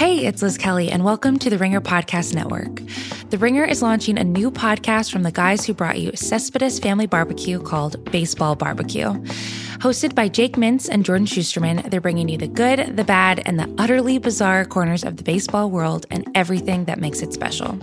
[0.00, 2.80] Hey, it's Liz Kelly, and welcome to the Ringer Podcast Network.
[3.28, 7.06] The Ringer is launching a new podcast from the guys who brought you Cespedes Family
[7.06, 9.12] Barbecue called Baseball Barbecue.
[9.80, 13.60] Hosted by Jake Mintz and Jordan Schusterman, they're bringing you the good, the bad, and
[13.60, 17.78] the utterly bizarre corners of the baseball world and everything that makes it special.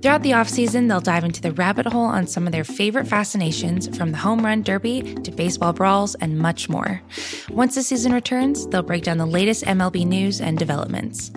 [0.00, 3.96] Throughout the offseason, they'll dive into the rabbit hole on some of their favorite fascinations
[3.96, 7.02] from the home run derby to baseball brawls and much more.
[7.50, 11.32] Once the season returns, they'll break down the latest MLB news and developments.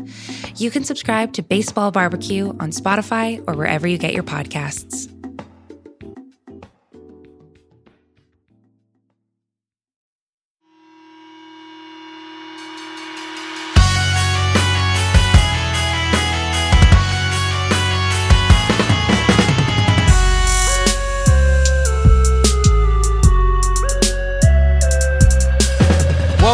[0.58, 5.12] You can subscribe to Baseball Barbecue on Spotify or wherever you get your podcasts.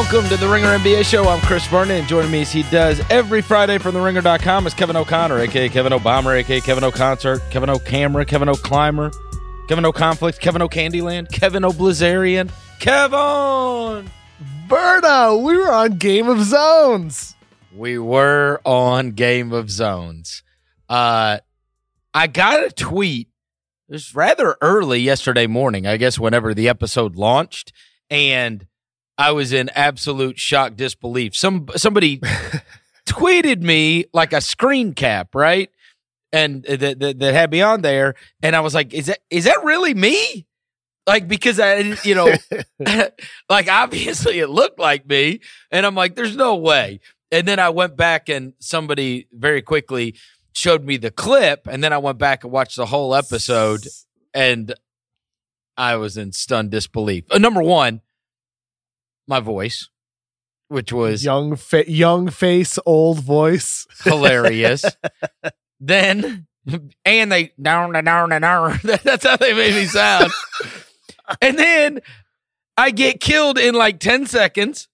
[0.10, 1.28] Welcome to the Ringer NBA show.
[1.28, 4.96] I'm Chris Vernon, and joining me as he does every Friday from TheRinger.com is Kevin
[4.96, 9.12] O'Connor, aka Kevin O'Bomber, aka Kevin O'Concert, Kevin O'Camera, Kevin O'Climber,
[9.68, 12.50] Kevin O'Conflict, Kevin O'Candyland, Kevin O'Blizzarian,
[12.80, 14.10] Kevin!
[14.70, 17.36] Berto, we were on Game of Zones.
[17.76, 20.42] We were on Game of Zones.
[20.88, 21.40] Uh,
[22.14, 23.28] I got a tweet.
[23.90, 27.74] It was rather early yesterday morning, I guess, whenever the episode launched,
[28.10, 28.66] and
[29.18, 31.36] I was in absolute shock disbelief.
[31.36, 32.22] Some somebody
[33.08, 35.70] tweeted me like a screen cap, right?
[36.32, 39.46] And that, that that had me on there, and I was like, "Is that is
[39.46, 40.46] that really me?"
[41.08, 42.34] Like because I, you know,
[43.50, 45.40] like obviously it looked like me,
[45.72, 47.00] and I'm like, "There's no way."
[47.32, 50.16] And then I went back, and somebody very quickly
[50.54, 53.88] showed me the clip, and then I went back and watched the whole episode,
[54.34, 54.74] and
[55.78, 57.26] I was in stunned disbelief.
[57.32, 58.02] Uh, number one,
[59.28, 59.90] my voice,
[60.68, 64.86] which was young, fa- young face, old voice, hilarious.
[65.80, 66.48] then,
[67.06, 68.80] and they down, down, and down.
[68.84, 70.32] That's how they made me sound.
[71.42, 72.00] and then
[72.76, 74.88] I get killed in like ten seconds.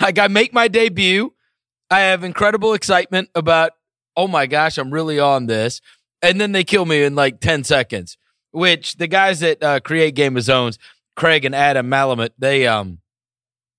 [0.00, 1.32] like I make my debut.
[1.90, 3.72] I have incredible excitement about.
[4.16, 5.80] Oh my gosh, I'm really on this.
[6.22, 8.16] And then they kill me in like 10 seconds,
[8.50, 10.78] which the guys that uh, create Game of Zones,
[11.16, 12.98] Craig and Adam Malamut, they um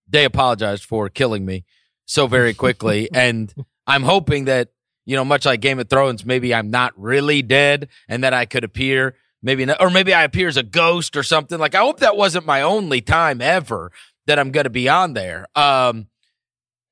[0.07, 1.65] they apologized for killing me
[2.05, 3.09] so very quickly.
[3.13, 3.53] and
[3.85, 4.69] I'm hoping that,
[5.05, 8.45] you know, much like Game of Thrones, maybe I'm not really dead and that I
[8.45, 11.59] could appear maybe not, or maybe I appear as a ghost or something.
[11.59, 13.91] Like I hope that wasn't my only time ever
[14.25, 15.47] that I'm going to be on there.
[15.55, 16.07] Um,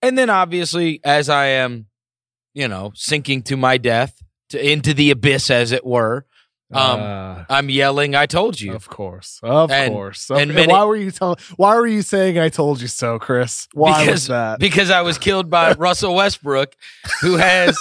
[0.01, 1.87] and then obviously as I am,
[2.53, 6.25] you know, sinking to my death to, into the abyss, as it were,
[6.75, 10.29] um, uh, I'm yelling, "I told you!" Of course, of and, course.
[10.29, 11.37] And many, why were you telling?
[11.55, 13.67] Why were you saying "I told you so," Chris?
[13.73, 14.59] Why because, was that?
[14.59, 16.75] Because I was killed by Russell Westbrook,
[17.21, 17.77] who has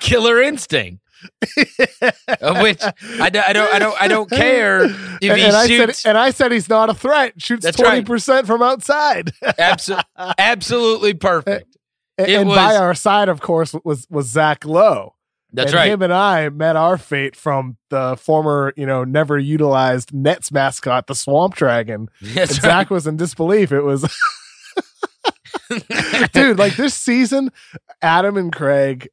[0.00, 1.00] killer instinct.
[2.40, 5.88] of which I, I, don't I don't I don't care if he and, and shoots.
[5.88, 7.40] I said, and I said he's not a threat.
[7.40, 8.46] Shoots twenty percent right.
[8.46, 9.32] from outside.
[9.58, 10.04] Absolutely,
[10.38, 11.76] absolutely perfect.
[12.18, 15.14] And, and was, by our side, of course, was was Zach Lowe.
[15.52, 15.90] That's and right.
[15.90, 21.06] Him and I met our fate from the former, you know, never utilized Nets mascot,
[21.06, 22.08] the Swamp Dragon.
[22.20, 22.70] That's and right.
[22.70, 23.70] Zach was in disbelief.
[23.70, 24.02] It was,
[26.32, 27.50] dude, like this season,
[28.00, 29.08] Adam and Craig.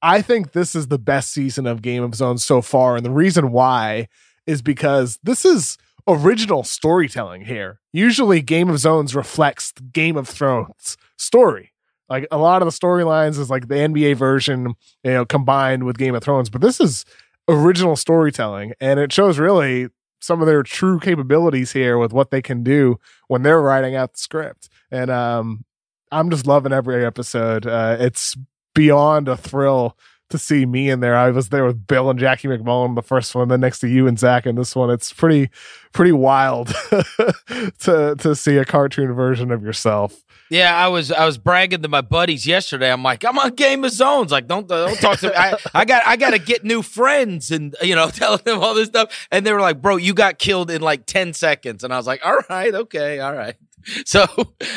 [0.00, 3.10] I think this is the best season of Game of Zones so far, and the
[3.10, 4.08] reason why
[4.46, 7.80] is because this is original storytelling here.
[7.92, 11.72] Usually, Game of Zones reflects Game of Thrones story.
[12.08, 14.74] Like a lot of the storylines is like the NBA version,
[15.04, 17.04] you know, combined with Game of Thrones, but this is
[17.48, 19.88] original storytelling and it shows really
[20.20, 22.98] some of their true capabilities here with what they can do
[23.28, 24.68] when they're writing out the script.
[24.90, 25.64] And um
[26.10, 27.66] I'm just loving every episode.
[27.66, 28.36] Uh it's
[28.74, 29.96] beyond a thrill
[30.30, 31.16] to see me in there.
[31.16, 34.06] I was there with Bill and Jackie MacMullan the first one, then next to you
[34.06, 34.90] and Zach in this one.
[34.90, 35.50] It's pretty
[35.92, 36.68] pretty wild
[37.80, 40.22] to to see a cartoon version of yourself.
[40.50, 42.90] Yeah, I was I was bragging to my buddies yesterday.
[42.90, 44.32] I'm like, I'm on Game of Zones.
[44.32, 45.34] Like, don't don't talk to me.
[45.36, 48.74] I, I got I got to get new friends, and you know, telling them all
[48.74, 49.28] this stuff.
[49.30, 51.84] And they were like, Bro, you got killed in like ten seconds.
[51.84, 53.56] And I was like, All right, okay, all right.
[54.06, 54.26] So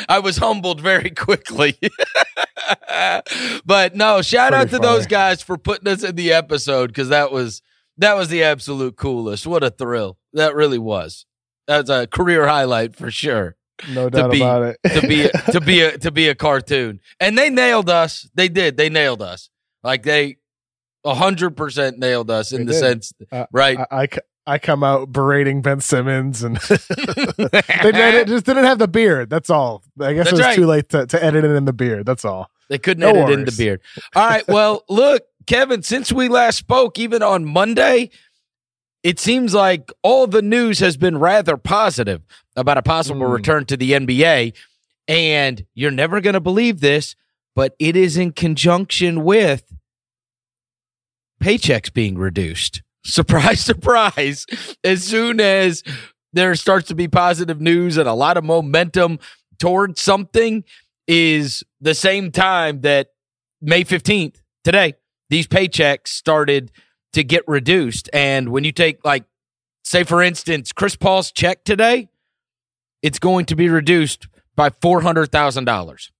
[0.08, 1.78] I was humbled very quickly.
[3.64, 4.82] but no, shout Pretty out to funny.
[4.86, 7.62] those guys for putting us in the episode because that was
[7.98, 9.46] that was the absolute coolest.
[9.46, 11.26] What a thrill that really was.
[11.66, 13.56] That's a career highlight for sure
[13.88, 14.76] No doubt be, about it.
[15.00, 17.00] to be to be a to be a cartoon.
[17.20, 18.28] And they nailed us.
[18.34, 18.76] They did.
[18.76, 19.50] They nailed us.
[19.82, 20.36] Like they
[21.04, 22.78] hundred percent nailed us in They the did.
[22.80, 23.78] sense, Uh, right?
[23.78, 24.08] I, I,
[24.46, 26.56] I come out berating Ben Simmons, and
[27.36, 29.30] they, they just didn't have the beard.
[29.30, 29.82] That's all.
[30.00, 30.56] I guess That's it was right.
[30.56, 32.06] too late to, to edit it in the beard.
[32.06, 32.50] That's all.
[32.68, 33.80] They couldn't No edit in the beard.
[34.16, 34.46] All right.
[34.48, 38.10] Well, look, Kevin, since we last spoke, even on Monday,
[39.02, 42.22] it seems like all the news has been rather positive
[42.56, 43.32] about a possible Hmm.
[43.32, 44.54] return to the NBA.
[45.08, 47.14] And you're never going to believe this,
[47.54, 49.72] but it is in conjunction with
[51.42, 52.82] paychecks being reduced.
[53.04, 54.46] Surprise, surprise.
[54.84, 55.82] As soon as
[56.32, 59.18] there starts to be positive news and a lot of momentum
[59.58, 60.64] towards something,
[61.06, 63.08] is the same time that
[63.60, 64.94] May 15th, today,
[65.30, 66.70] these paychecks started
[67.12, 68.08] to get reduced.
[68.12, 69.24] And when you take, like,
[69.84, 72.08] say, for instance, Chris Paul's check today,
[73.02, 76.10] it's going to be reduced by $400,000.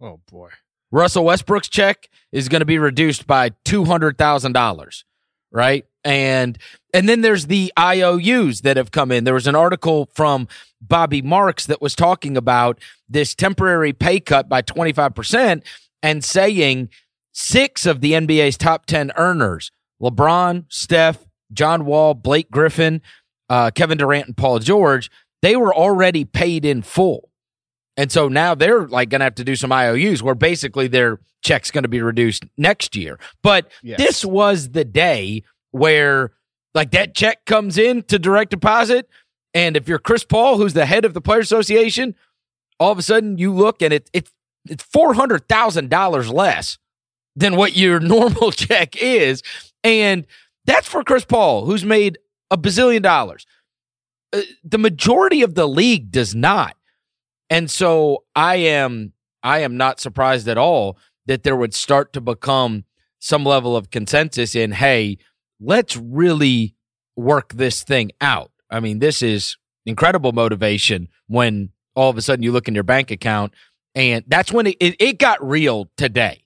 [0.00, 0.50] Oh boy.
[0.92, 5.04] Russell Westbrook's check is going to be reduced by two hundred thousand dollars,
[5.52, 5.84] right?
[6.04, 6.58] And
[6.94, 9.24] and then there's the IOUs that have come in.
[9.24, 10.48] There was an article from
[10.80, 15.62] Bobby Marks that was talking about this temporary pay cut by twenty five percent
[16.02, 16.88] and saying
[17.32, 19.70] six of the NBA's top ten earners:
[20.02, 23.02] LeBron, Steph, John Wall, Blake Griffin,
[23.50, 25.10] uh, Kevin Durant, and Paul George.
[25.42, 27.30] They were already paid in full.
[27.96, 31.18] And so now they're like going to have to do some IOUs where basically their
[31.42, 33.18] check's going to be reduced next year.
[33.42, 33.98] But Yes.
[33.98, 36.32] this was the day where
[36.74, 39.08] like that check comes in to direct deposit.
[39.54, 42.14] And if you're Chris Paul, who's the head of the Player Association,
[42.78, 44.30] all of a sudden you look and it, it,
[44.68, 46.78] it's $400,000 less
[47.34, 49.42] than what your normal check is.
[49.82, 50.26] And
[50.64, 52.18] that's for Chris Paul, who's made
[52.50, 53.46] a bazillion dollars.
[54.32, 56.76] Uh, the majority of the league does not.
[57.48, 59.12] And so I am
[59.42, 62.84] I am not surprised at all that there would start to become
[63.18, 65.18] some level of consensus in hey,
[65.60, 66.74] let's really
[67.16, 68.50] work this thing out.
[68.70, 72.84] I mean, this is incredible motivation when all of a sudden you look in your
[72.84, 73.52] bank account
[73.94, 76.44] and that's when it, it, it got real today.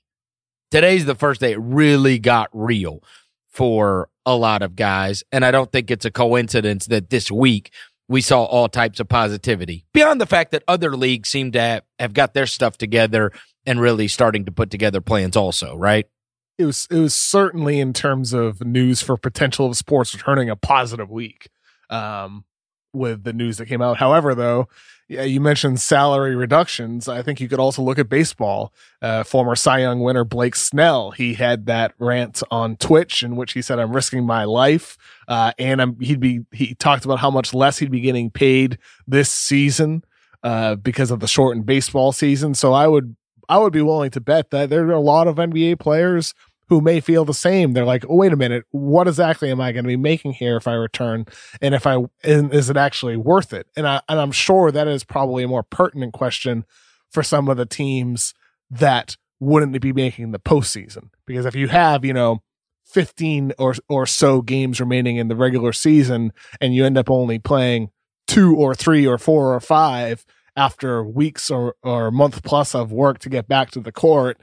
[0.71, 3.03] Today's the first day it really got real
[3.49, 5.23] for a lot of guys.
[5.31, 7.71] And I don't think it's a coincidence that this week
[8.09, 11.83] we saw all types of positivity beyond the fact that other leagues seem to have,
[11.99, 13.33] have got their stuff together
[13.67, 16.07] and really starting to put together plans also, right?
[16.59, 20.57] It was it was certainly in terms of news for potential of sports returning a
[20.57, 21.49] positive week.
[21.91, 22.45] Um
[22.95, 23.99] with the news that came out.
[23.99, 24.69] However, though,
[25.09, 27.09] yeah, you mentioned salary reductions.
[27.09, 28.73] I think you could also look at baseball.
[29.03, 33.53] Uh, former Cy Young winner Blake Snell, he had that rant on Twitch in which
[33.53, 34.97] he said, "I'm risking my life,"
[35.29, 38.79] uh, and I'm, he'd be he talked about how much less he'd be getting paid
[39.07, 40.05] this season
[40.43, 42.55] uh, because of the shortened baseball season.
[42.55, 43.17] So I would
[43.49, 46.35] I would be willing to bet that there are a lot of NBA players
[46.69, 47.73] who may feel the same.
[47.73, 50.57] They're like, oh, wait a minute, what exactly am I going to be making here
[50.57, 51.27] if I return?
[51.61, 53.67] And if I, and is it actually worth it?
[53.77, 56.65] And I, and I'm sure that is probably a more pertinent question
[57.11, 58.35] for some of the teams
[58.71, 61.11] that wouldn't be making the postseason.
[61.27, 62.43] Because if you have, you know,
[62.87, 67.39] 15 or, or so games remaining in the regular season and you end up only
[67.39, 67.91] playing
[68.27, 70.25] two or three or four or five
[70.57, 74.41] after weeks or, or a month plus of work to get back to the court,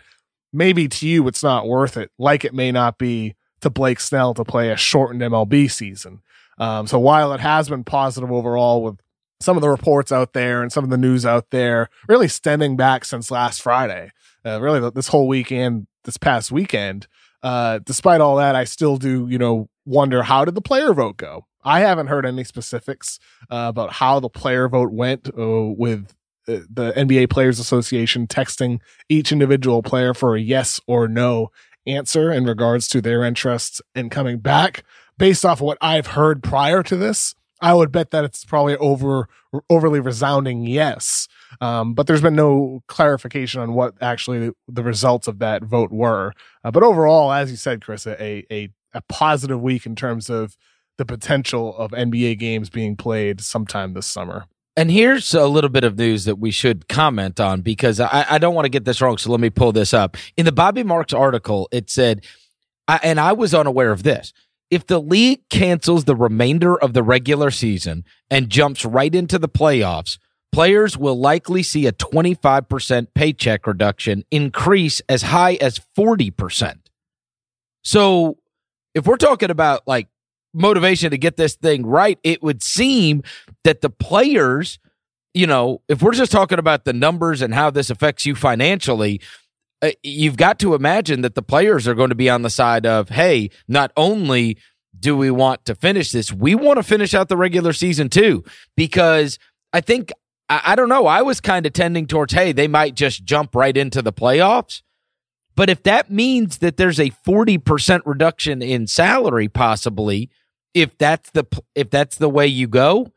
[0.52, 4.34] maybe to you it's not worth it, like it may not be to Blake Snell
[4.34, 6.22] to play a shortened MLB season.
[6.58, 9.00] Um, so while it has been positive overall with
[9.40, 12.76] some of the reports out there and some of the news out there, really stemming
[12.76, 14.12] back since last Friday,
[14.46, 17.08] uh, really this whole weekend, this past weekend,
[17.44, 21.18] uh, despite all that, I still do, you know, wonder how did the player vote
[21.18, 21.46] go?
[21.64, 26.14] I haven't heard any specifics uh, about how the player vote went uh, with
[26.48, 31.52] uh, the NBA Players Association texting each individual player for a yes or no
[31.86, 34.84] answer in regards to their interests in coming back.
[35.18, 38.76] Based off of what I've heard prior to this, I would bet that it's probably
[38.78, 39.30] over
[39.70, 41.28] overly resounding yes.
[41.60, 46.34] Um, but there's been no clarification on what actually the results of that vote were.
[46.64, 50.58] Uh, but overall, as you said, Chris, a, a a positive week in terms of
[50.98, 54.46] the potential of NBA games being played sometime this summer.
[54.78, 58.38] And here's a little bit of news that we should comment on because I, I
[58.38, 59.18] don't want to get this wrong.
[59.18, 60.16] So let me pull this up.
[60.38, 62.26] In the Bobby Marks article, it said,
[62.88, 64.32] I, and I was unaware of this.
[64.70, 69.50] If the league cancels the remainder of the regular season and jumps right into the
[69.50, 70.18] playoffs,
[70.54, 76.78] players will likely see a 25% paycheck reduction increase as high as 40%.
[77.84, 78.38] So
[78.94, 80.08] if we're talking about like
[80.54, 83.24] motivation to get this thing right, it would seem
[83.64, 84.80] that the players,
[85.34, 89.22] you know, if we're just talking about the numbers and how this affects you financially,
[89.82, 92.86] uh, you've got to imagine that the players are going to be on the side
[92.86, 94.58] of, hey, not only
[95.00, 98.44] do we want to finish this, we want to finish out the regular season too.
[98.76, 99.40] Because
[99.74, 100.12] I think,
[100.50, 103.56] I, I don't know, I was kind of tending towards, hey, they might just jump
[103.56, 104.82] right into the playoffs.
[105.56, 110.30] But if that means that there's a 40% reduction in salary possibly,
[110.74, 113.12] if that's the if that's the way you go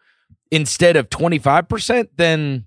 [0.51, 2.67] instead of 25%, then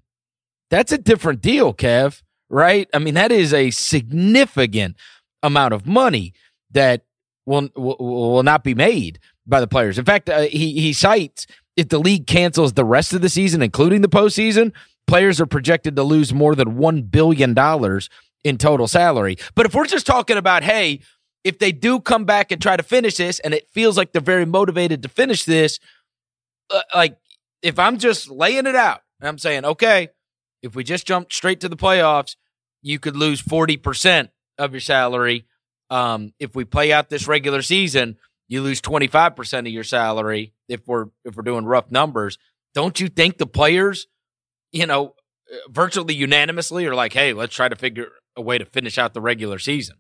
[0.70, 2.90] that's a different deal, Kev, right?
[2.94, 4.98] I mean, that is a significant
[5.42, 6.34] amount of money
[6.72, 7.04] that
[7.46, 9.98] will will, not be made by the players.
[9.98, 13.62] In fact, uh, he he cites if the league cancels the rest of the season,
[13.62, 14.74] including the postseason,
[15.06, 18.10] players are projected to lose more than one billion dollars
[18.44, 19.38] in total salary.
[19.56, 21.02] But if we're just talking about, hey,
[21.44, 24.22] if they do come back and try to finish this, and it feels like they're
[24.22, 25.80] very motivated to finish this,
[26.70, 27.18] uh, like
[27.62, 30.10] if I'm just laying it out, and I'm saying, okay,
[30.62, 32.36] if we just jump straight to the playoffs,
[32.82, 35.46] you could lose 40% of your salary.
[35.90, 38.18] Um, if we play out this regular season,
[38.48, 42.38] you lose 25% of your salary if we're if we're doing rough numbers.
[42.74, 44.08] Don't you think the players,
[44.72, 45.16] you know,
[45.70, 49.22] virtually unanimously are like, "Hey, let's try to figure a way to finish out the
[49.22, 49.98] regular season."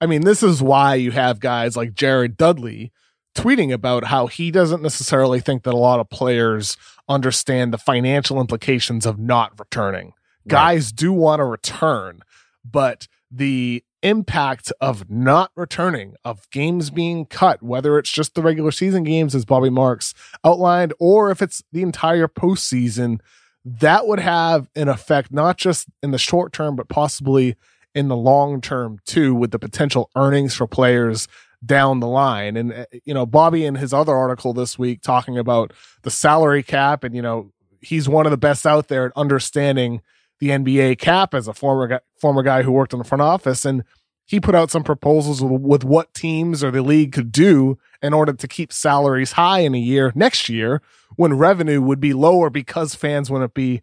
[0.00, 2.92] I mean, this is why you have guys like Jared Dudley
[3.34, 6.76] tweeting about how he doesn't necessarily think that a lot of players
[7.08, 10.06] understand the financial implications of not returning.
[10.06, 10.48] Right.
[10.48, 12.20] Guys do want to return,
[12.64, 18.70] but the impact of not returning, of games being cut, whether it's just the regular
[18.70, 20.14] season games, as Bobby Marks
[20.44, 23.20] outlined, or if it's the entire postseason,
[23.64, 27.56] that would have an effect not just in the short term, but possibly
[27.98, 31.26] in the long term too, with the potential earnings for players
[31.66, 32.56] down the line.
[32.56, 36.62] And, uh, you know, Bobby in his other article this week talking about the salary
[36.62, 37.50] cap, and, you know,
[37.80, 40.00] he's one of the best out there at understanding
[40.38, 43.64] the NBA cap as a former guy, former guy who worked in the front office,
[43.64, 43.82] and
[44.24, 48.32] he put out some proposals with, what teams or the league could do in order
[48.32, 50.82] to keep salaries high in a year next year
[51.16, 53.82] when revenue would be lower because fans wouldn't be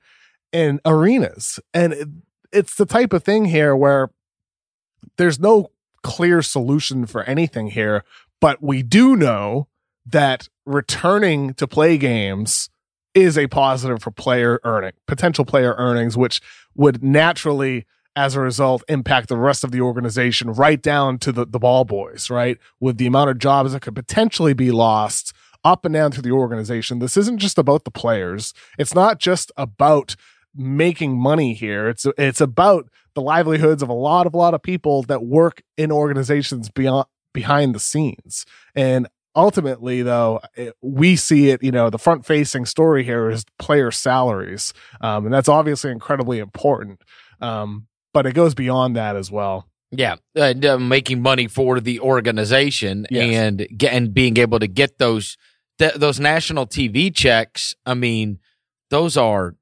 [0.54, 1.60] in arenas.
[1.74, 2.22] And
[2.52, 4.10] it's the type of thing here where
[5.18, 5.72] there's no
[6.04, 8.04] clear solution for anything here,
[8.40, 9.68] but we do know
[10.06, 12.70] that returning to play games
[13.14, 16.42] is a positive for player earning, potential player earnings, which
[16.76, 17.86] would naturally,
[18.16, 21.86] as a result, impact the rest of the organization right down to the, the ball
[21.86, 22.58] boys, right?
[22.80, 25.34] With the amount of jobs that could potentially be lost
[25.64, 27.00] up and down through the organization.
[27.00, 28.54] This isn't just about the players.
[28.78, 30.16] It's not just about
[30.56, 31.90] making money here.
[31.90, 35.62] It's it's about the livelihoods of a lot of a lot of people that work
[35.78, 38.46] in organizations beyond behind the scenes.
[38.76, 43.46] And ultimately though it, we see it you know the front facing story here is
[43.60, 47.02] player salaries um, and that's obviously incredibly important
[47.42, 52.00] um, but it goes beyond that as well yeah uh, uh making money for the
[52.00, 53.36] organization yes.
[53.36, 55.38] and and being able to get those
[55.80, 58.40] th- those national tv checks i mean
[58.90, 59.56] those are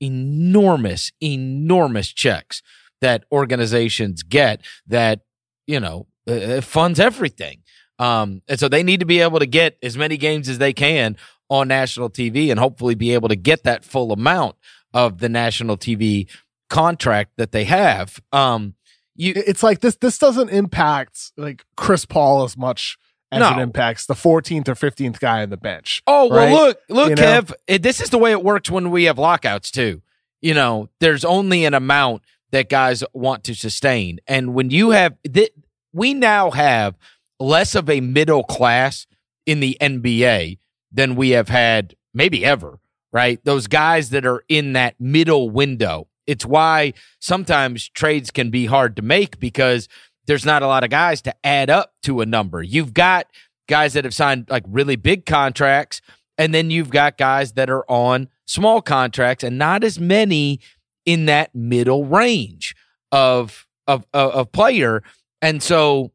[0.00, 2.62] enormous enormous checks
[3.00, 5.20] that organizations get that
[5.66, 7.62] you know uh, funds everything
[7.98, 10.72] um, and so they need to be able to get as many games as they
[10.72, 11.16] can
[11.50, 14.56] on national TV and hopefully be able to get that full amount
[14.94, 16.26] of the national TV
[16.70, 18.18] contract that they have.
[18.32, 18.74] Um,
[19.16, 19.96] you, it's like this.
[19.96, 22.96] This doesn't impact like Chris Paul as much
[23.32, 23.58] as no.
[23.58, 26.02] it impacts the 14th or 15th guy on the bench.
[26.06, 26.52] Oh right?
[26.52, 27.52] well, look, look, you Kev.
[27.66, 30.02] It, this is the way it works when we have lockouts too.
[30.40, 35.14] You know, there's only an amount that guys want to sustain, and when you have,
[35.32, 35.52] th-
[35.92, 36.96] we now have
[37.38, 39.06] less of a middle class
[39.46, 40.58] in the NBA
[40.92, 42.80] than we have had maybe ever,
[43.12, 43.42] right?
[43.44, 46.08] Those guys that are in that middle window.
[46.26, 49.88] It's why sometimes trades can be hard to make because
[50.26, 52.62] there's not a lot of guys to add up to a number.
[52.62, 53.26] You've got
[53.68, 56.00] guys that have signed like really big contracts,
[56.38, 60.60] and then you've got guys that are on small contracts, and not as many
[61.06, 62.74] in that middle range
[63.12, 65.02] of of of, of player.
[65.42, 66.12] And so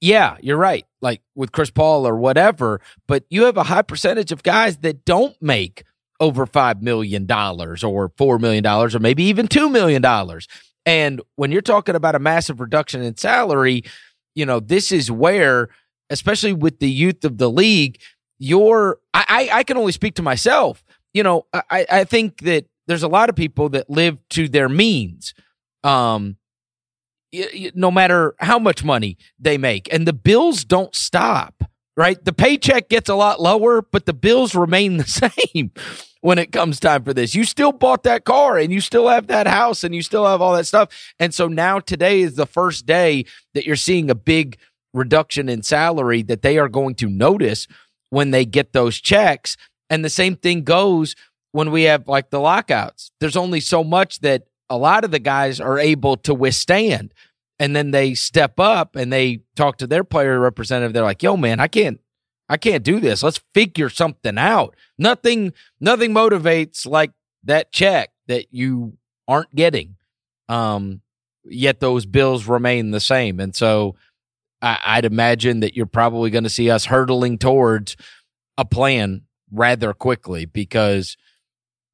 [0.00, 0.84] yeah, you're right.
[1.00, 5.04] Like with Chris Paul or whatever, but you have a high percentage of guys that
[5.04, 5.84] don't make
[6.20, 7.76] over $5 million or
[8.08, 10.02] $4 million or maybe even $2 million.
[10.86, 13.82] And when you're talking about a massive reduction in salary,
[14.34, 15.68] you know, this is where,
[16.08, 17.98] especially with the youth of the league,
[18.38, 20.84] you're, I, I, I can only speak to myself.
[21.12, 24.68] You know, I, I think that there's a lot of people that live to their
[24.68, 25.34] means.
[25.82, 26.36] Um,
[27.74, 29.92] no matter how much money they make.
[29.92, 31.64] And the bills don't stop,
[31.96, 32.22] right?
[32.24, 35.72] The paycheck gets a lot lower, but the bills remain the same
[36.26, 37.36] when it comes time for this.
[37.36, 40.42] You still bought that car and you still have that house and you still have
[40.42, 40.88] all that stuff.
[41.20, 44.58] And so now today is the first day that you're seeing a big
[44.92, 47.68] reduction in salary that they are going to notice
[48.10, 49.56] when they get those checks.
[49.88, 51.14] And the same thing goes
[51.52, 53.12] when we have like the lockouts.
[53.20, 57.14] There's only so much that a lot of the guys are able to withstand.
[57.58, 60.92] and then they step up and they talk to their player representative.
[60.92, 62.00] They're like, "Yo, man, I can't,
[62.48, 63.22] I can't do this.
[63.22, 67.12] Let's figure something out." Nothing, nothing motivates like
[67.44, 68.96] that check that you
[69.28, 69.96] aren't getting.
[70.48, 71.02] Um,
[71.44, 73.96] yet those bills remain the same, and so
[74.62, 77.96] I, I'd imagine that you're probably going to see us hurtling towards
[78.58, 79.22] a plan
[79.52, 81.16] rather quickly because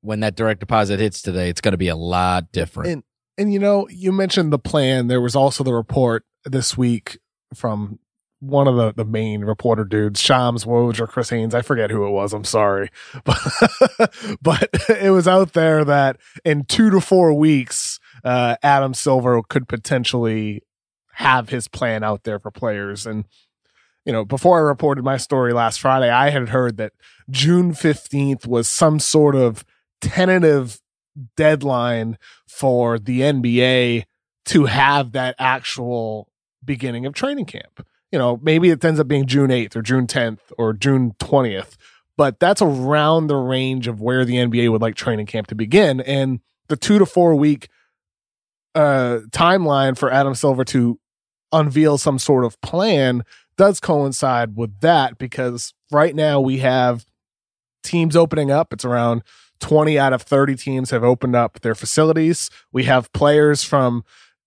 [0.00, 2.90] when that direct deposit hits today, it's going to be a lot different.
[2.90, 3.02] And
[3.38, 5.06] and you know, you mentioned the plan.
[5.06, 7.18] There was also the report this week
[7.54, 7.98] from
[8.42, 11.54] one of the, the main reporter dudes, Shams Woj or Chris Haynes.
[11.54, 12.32] I forget who it was.
[12.32, 12.90] I'm sorry.
[13.24, 14.10] But,
[14.42, 19.68] but it was out there that in two to four weeks, uh, Adam Silver could
[19.68, 20.62] potentially
[21.12, 23.06] have his plan out there for players.
[23.06, 23.26] And,
[24.04, 26.94] you know, before I reported my story last Friday, I had heard that
[27.30, 29.64] June 15th was some sort of
[30.00, 30.80] tentative
[31.36, 32.18] deadline
[32.48, 34.04] for the NBA
[34.46, 36.28] to have that actual
[36.64, 37.86] beginning of training camp.
[38.12, 41.76] You know, maybe it ends up being June 8th or June 10th or June 20th,
[42.16, 46.00] but that's around the range of where the NBA would like training camp to begin.
[46.02, 47.68] And the two to four week
[48.74, 50.98] uh, timeline for Adam Silver to
[51.52, 53.24] unveil some sort of plan
[53.56, 57.04] does coincide with that because right now we have
[57.82, 58.72] teams opening up.
[58.72, 59.22] It's around
[59.60, 62.50] 20 out of 30 teams have opened up their facilities.
[62.72, 64.04] We have players from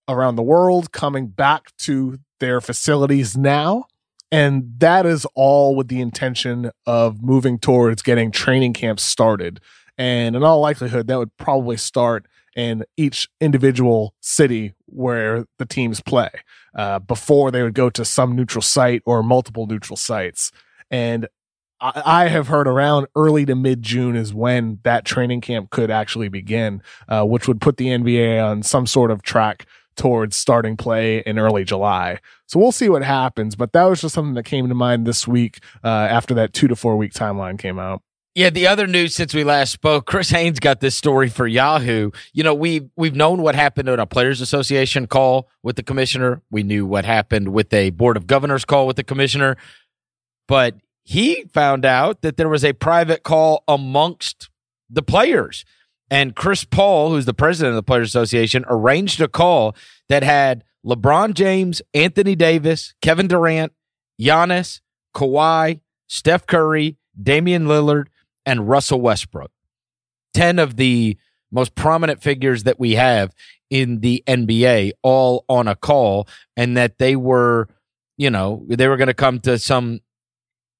[0.08, 3.86] around the world coming back to their facilities now.
[4.32, 9.60] And that is all with the intention of moving towards getting training camps started.
[9.96, 12.26] And in all likelihood, that would probably start
[12.56, 16.30] in each individual city where the teams play
[16.74, 20.50] uh, before they would go to some neutral site or multiple neutral sites.
[20.90, 21.28] And
[21.78, 26.28] I, have heard around early to mid June is when that training camp could actually
[26.28, 29.66] begin, uh, which would put the NBA on some sort of track
[29.96, 32.18] towards starting play in early July.
[32.46, 33.56] So we'll see what happens.
[33.56, 36.68] But that was just something that came to mind this week uh, after that two
[36.68, 38.02] to four week timeline came out.
[38.34, 42.10] Yeah, the other news since we last spoke, Chris Haynes got this story for Yahoo.
[42.34, 46.42] You know, we we've known what happened at a players association call with the commissioner.
[46.50, 49.56] We knew what happened with a board of governors call with the commissioner.
[50.46, 54.50] But he found out that there was a private call amongst
[54.90, 55.64] the players.
[56.10, 59.74] And Chris Paul, who's the president of the Players Association, arranged a call
[60.08, 63.72] that had LeBron James, Anthony Davis, Kevin Durant,
[64.20, 64.80] Giannis,
[65.14, 68.06] Kawhi, Steph Curry, Damian Lillard,
[68.44, 69.50] and Russell Westbrook.
[70.34, 71.16] 10 of the
[71.50, 73.34] most prominent figures that we have
[73.70, 77.68] in the NBA all on a call and that they were,
[78.16, 80.00] you know, they were going to come to some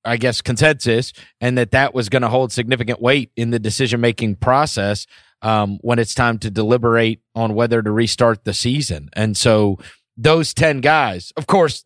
[0.06, 4.00] I guess consensus and that that was going to hold significant weight in the decision
[4.00, 5.06] making process
[5.42, 9.10] um, when it's time to deliberate on whether to restart the season.
[9.12, 9.78] And so
[10.16, 11.84] those 10 guys, of course,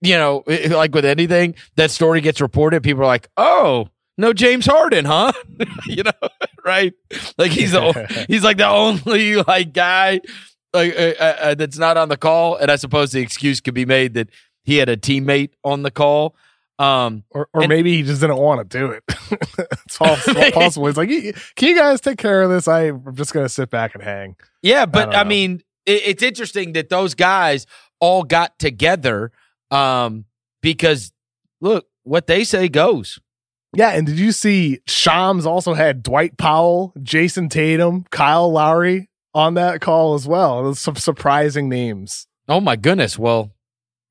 [0.00, 2.82] you know, like with anything, that story gets reported.
[2.82, 5.32] People are like, oh, no James Harden, huh?
[5.86, 6.28] you know,
[6.64, 6.92] right?
[7.38, 10.20] Like he's the he's like the only like guy
[10.72, 13.74] like uh, uh, uh, that's not on the call, and I suppose the excuse could
[13.74, 14.28] be made that
[14.62, 16.36] he had a teammate on the call.
[16.80, 19.04] Um, or, or and- maybe he just didn't want to do it.
[19.84, 20.88] it's also possible.
[20.88, 22.66] It's like, can you guys take care of this?
[22.66, 24.36] I'm just going to sit back and hang.
[24.62, 27.66] Yeah, but don't I, mean, it, it's interesting that those guys
[28.00, 29.30] all got together
[29.70, 30.24] um,
[30.62, 31.12] because
[31.60, 33.18] look, what they say goes.
[33.76, 39.54] Yeah, and did you see Shams also had Dwight Powell, Jayson Tatum, Kyle Lowry on
[39.54, 40.64] that call as well?
[40.64, 42.26] Those some surprising names.
[42.48, 43.16] Oh my goodness!
[43.16, 43.52] Well,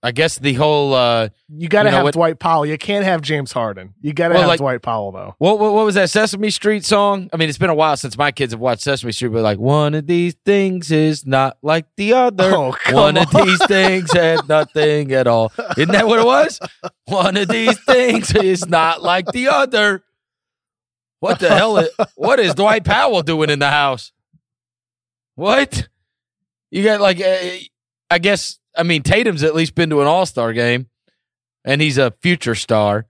[0.01, 2.65] I guess the whole uh, You got to You know have what- Dwight Powell.
[2.65, 3.93] You can't have James Harden.
[3.99, 5.35] You got to Well, have like- Dwight Powell though.
[5.39, 7.29] What, what what was that Sesame Street song?
[7.33, 9.57] I mean, it's been a while since my kids have watched Sesame Street, but like
[9.59, 12.55] one of these things is not like the other.
[12.55, 15.51] Oh, one of these things had nothing at all.
[15.77, 16.59] Isn't that what it was?
[17.05, 20.03] One of these things is not like the other.
[21.19, 21.77] What the hell?
[21.79, 24.11] Is, what is Dwight Powell doing in the house?
[25.35, 25.87] What?
[26.71, 27.57] You got like, uh,
[28.11, 28.58] I guess.
[28.77, 30.87] I mean, Tatum's at least been to an All Star game,
[31.65, 33.07] and he's a future star,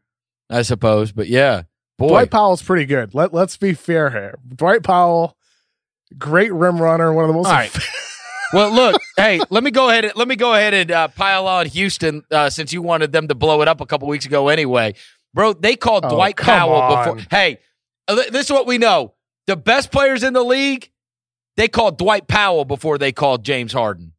[0.50, 1.12] I suppose.
[1.12, 1.64] But yeah,
[1.98, 3.14] boy, Dwight Powell's pretty good.
[3.14, 4.38] Let Let's be fair here.
[4.56, 5.38] Dwight Powell,
[6.18, 7.48] great rim runner, one of the most.
[7.48, 7.76] All right.
[8.52, 10.06] Well, look, hey, let me go ahead.
[10.06, 13.28] And, let me go ahead and uh, pile on Houston uh, since you wanted them
[13.28, 14.96] to blow it up a couple weeks ago anyway,
[15.36, 15.54] bro.
[15.54, 17.18] They called Oh, Dwight Powell on.
[17.18, 17.28] before.
[17.30, 17.60] Hey,
[18.08, 19.14] uh, this is what we know:
[19.46, 20.90] the best players in the league,
[21.58, 24.14] they called Dwight Powell before they called James Harden.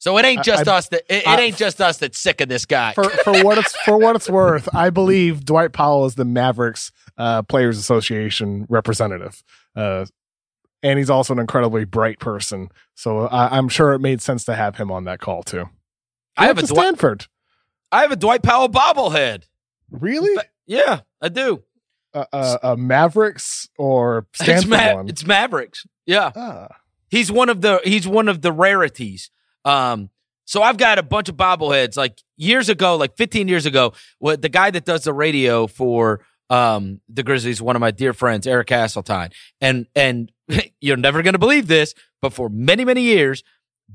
[0.00, 2.40] So it ain't just I- us that it, it I- ain't just us that's sick
[2.40, 2.92] of this guy.
[2.94, 6.90] for for what it's for what it's worth, I believe Dwight Powell is the Mavericks
[7.18, 9.42] uh, Players Association representative.
[9.76, 10.06] Uh,
[10.82, 12.70] and he's also an incredibly bright person.
[12.94, 15.68] So I, I'm sure it made sense to have him on that call too.
[16.36, 17.26] I have a Dwight, Stanford.
[17.92, 19.42] I have a Dwight Powell bobblehead.
[19.90, 20.42] Really?
[20.66, 21.62] Yeah, I do.
[22.14, 25.08] Uh, uh, uh, Mavericks or It's, Stanford Ma- one?
[25.10, 25.86] it's Mavericks.
[26.06, 26.32] Yeah.
[26.34, 26.68] Ah.
[27.10, 29.30] He's one of the he's one of the rarities.
[29.64, 30.10] Um,
[30.44, 31.96] so I've got a bunch of bobbleheads.
[31.96, 36.20] Like years ago, like 15 years ago, what the guy that does the radio for
[36.48, 40.32] um the Grizzlies, one of my dear friends, Eric Hasseltine, and and
[40.80, 43.44] you're never gonna believe this, but for many many years,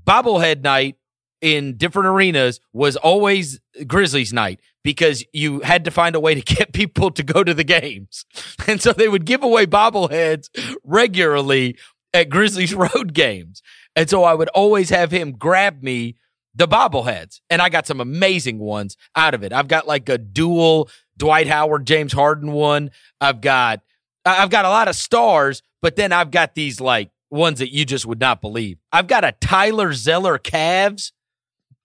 [0.06, 0.96] bobblehead night
[1.42, 6.42] in different arenas was always Grizzlies night because you had to find a way to
[6.56, 8.26] get people to go to the games.
[8.68, 10.50] And so they would give away bobbleheads
[10.84, 11.78] regularly
[12.14, 13.62] at Grizzlies road games.
[13.96, 16.16] And so I would always have him grab me
[16.54, 17.42] the bobbleheads.
[17.50, 19.54] And I got some amazing ones out of it.
[19.54, 22.92] I've got like a dual Dwight Howard, James Harden one.
[23.22, 23.82] I've got
[24.26, 27.86] I've got a lot of stars, but then I've got these like ones that you
[27.86, 28.80] just would not believe.
[28.92, 31.12] I've got a Tyler Zeller Cavs.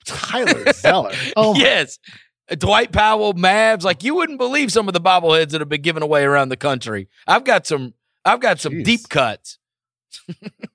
[0.04, 1.12] Tyler Zeller.
[1.36, 1.98] Oh, yes.
[2.48, 6.02] Dwight Powell, Mavs, like you wouldn't believe some of the bobbleheads that have been given
[6.02, 7.08] away around the country.
[7.26, 7.94] I've got some
[8.24, 8.84] I've got some Jeez.
[8.84, 9.58] deep cuts.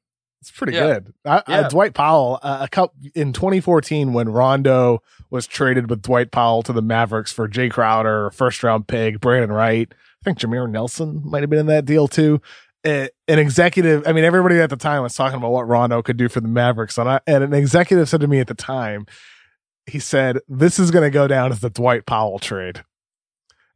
[0.49, 0.85] it's pretty Yeah.
[0.87, 1.13] good.
[1.25, 1.67] I, I, Yeah.
[1.69, 6.73] Dwight Powell, uh, a couple in 2014 when Rondo was traded with Dwight Powell to
[6.73, 9.87] the Mavericks for Jae Crowder, first round pick, Brandan Wright.
[9.91, 12.41] I think Jameer Nelson might have been in that deal too.
[12.85, 16.17] Uh, an executive, I mean, everybody at the time was talking about what Rondo could
[16.17, 19.07] do for the Mavericks, and, I, and an executive said to me at the time,
[19.87, 22.83] he said, "This is going to go down as the Dwight Powell trade."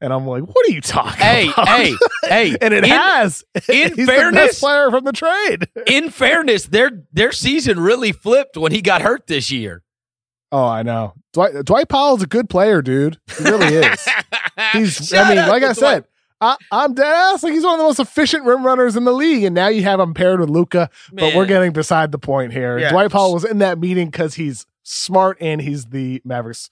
[0.02, 1.96] And I'm like, "What are you talking Hey, about?" hey, hey.
[2.30, 2.58] Hey.
[2.62, 3.44] And it in, has.
[3.56, 5.68] in He's the fairness- best player from the trade.
[5.88, 9.84] in fairness, their their season really flipped when he got hurt this year.
[10.52, 11.14] Oh, I know.
[11.34, 13.20] Dwight Dwight Powell's a good player, dude.
[13.38, 14.08] He really is.
[14.74, 15.08] He's.
[15.10, 16.06] Shout I mean, like I said,
[16.42, 17.44] I, I'm dead ass.
[17.44, 19.84] Like he's one of the most efficient rim runners in the league, and now you
[19.84, 20.90] have him paired with Luka.
[21.12, 22.80] But we're getting beside the point here.
[22.80, 22.90] Yeah.
[22.92, 26.70] Dwight Powell was in that meeting because he's smart and he's the Mavericks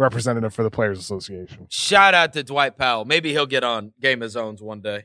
[0.00, 1.66] representative for the Players Association.
[1.68, 3.04] Shout out to Dwight Powell.
[3.04, 5.04] Maybe he'll get on Game of Zones one day.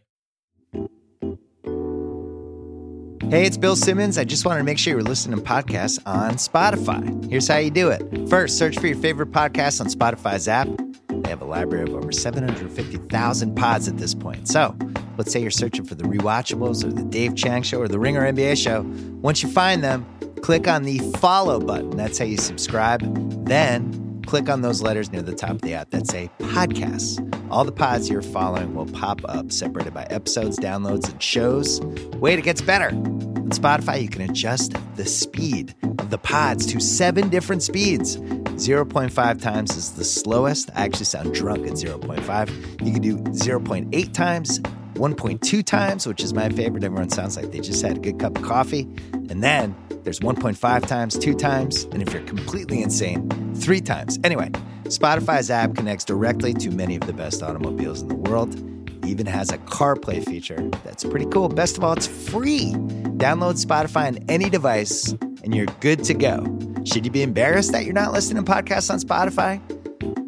[3.29, 4.17] Hey, it's Bill Simmons.
[4.17, 7.29] I just wanted to make sure you were listening to podcasts on Spotify.
[7.29, 8.29] Here's how you do it.
[8.29, 10.67] First, search for your favorite podcast on Spotify's app.
[11.10, 14.47] They have a library of over 750,000 pods at this point.
[14.47, 14.77] So,
[15.17, 18.21] let's say you're searching for the rewatchables or the Dave Chang show or the Ringer
[18.21, 18.84] NBA show.
[19.21, 20.05] Once you find them,
[20.43, 21.97] click on the follow button.
[21.97, 23.01] That's how you subscribe.
[23.47, 27.21] Then, click on those letters near the top of the app that say podcasts.
[27.51, 31.79] All the pods you're following will pop up, separated by episodes, downloads, and shows.
[32.17, 32.89] Wait, it gets better.
[32.89, 38.17] On Spotify, you can adjust the speed of the pods to seven different speeds.
[38.17, 40.69] 0.5 times is the slowest.
[40.75, 42.85] I actually sound drunk at 0.5.
[42.85, 46.83] You can do 0.8 times, 1.2 times, which is my favorite.
[46.83, 48.88] Everyone sounds like they just had a good cup of coffee.
[49.29, 54.19] And then there's 1.5 times, two times, and if you're completely insane, three times.
[54.23, 54.49] Anyway,
[54.83, 58.53] Spotify's app connects directly to many of the best automobiles in the world.
[58.87, 61.49] It even has a CarPlay feature that's pretty cool.
[61.49, 62.71] Best of all, it's free.
[63.17, 65.11] Download Spotify on any device,
[65.43, 66.45] and you're good to go.
[66.85, 69.59] Should you be embarrassed that you're not listening to podcasts on Spotify?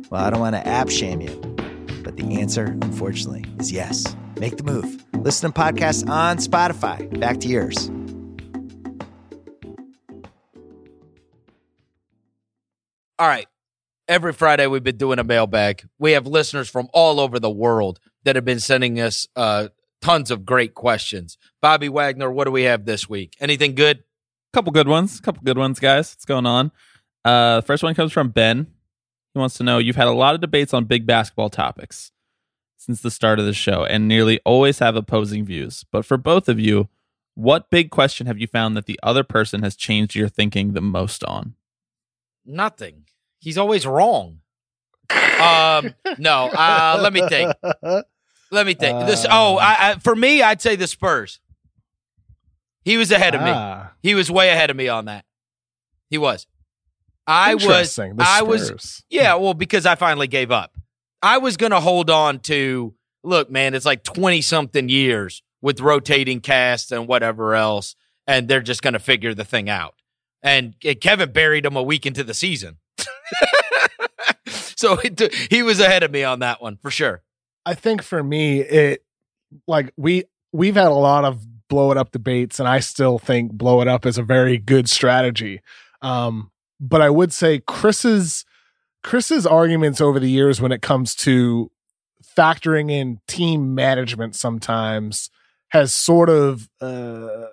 [0.09, 1.35] Well, I don't want to app shame you,
[2.03, 4.15] but the answer, unfortunately, is yes.
[4.39, 5.05] Make the move.
[5.13, 7.19] Listen to podcasts on Spotify.
[7.19, 7.91] Back to yours.
[13.19, 13.47] All right.
[14.08, 15.88] Every Friday we've been doing a mailbag.
[15.99, 19.69] We have listeners from all over the world that have been sending us uh,
[20.01, 21.38] tons of great questions.
[21.62, 23.36] Bobby Wagner, what do we have this week?
[23.39, 24.03] Anything good?
[24.53, 25.19] couple good ones.
[25.19, 26.13] couple good ones, guys.
[26.13, 26.71] What's going on?
[27.23, 28.67] Uh, the first one comes from Ben.
[29.34, 32.12] He wants to know you've had a lot of debates on big basketball topics
[32.77, 35.86] since the start of the show and nearly always have opposing views.
[35.91, 36.89] But for both of you,
[37.36, 40.82] what big question have you found that the other person has changed your thinking the
[40.82, 41.56] most on?
[42.47, 43.03] Nothing.
[43.39, 44.39] He's always wrong.
[45.10, 46.47] Um, no.
[46.47, 47.53] Uh, let me think.
[48.51, 49.05] Let me think.
[49.05, 49.25] This.
[49.29, 51.39] Oh, I, I, for me, I'd say the Spurs.
[52.83, 53.49] He was ahead of me.
[53.53, 55.25] Ah, He was way ahead of me on that.
[56.10, 56.47] He was.
[57.27, 57.95] I was.
[57.95, 59.03] The I was.
[59.10, 60.71] Yeah, well, because I finally gave up.
[61.21, 65.81] I was going to hold on to, look, man, it's like 20 something years with
[65.81, 69.95] rotating casts and whatever else, and they're just going to figure the thing out.
[70.47, 72.77] And Kevin buried him a week into the season.
[74.47, 74.97] so
[75.49, 77.21] he was ahead of me on that one for sure.
[77.65, 79.03] I think for me, it
[79.67, 83.51] like we we've had a lot of blow it up debates, and I still think
[83.51, 85.62] blow it up is a very good strategy.
[86.01, 88.45] Um, but I would say Chris's
[89.03, 91.71] Chris's arguments over the years when it comes to
[92.38, 95.29] factoring in team management sometimes
[95.69, 97.47] has sort of uh,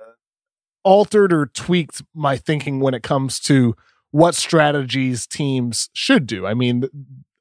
[0.84, 3.74] altered or tweaked my thinking when it comes to
[4.10, 6.46] what strategies teams should do.
[6.46, 6.84] I mean,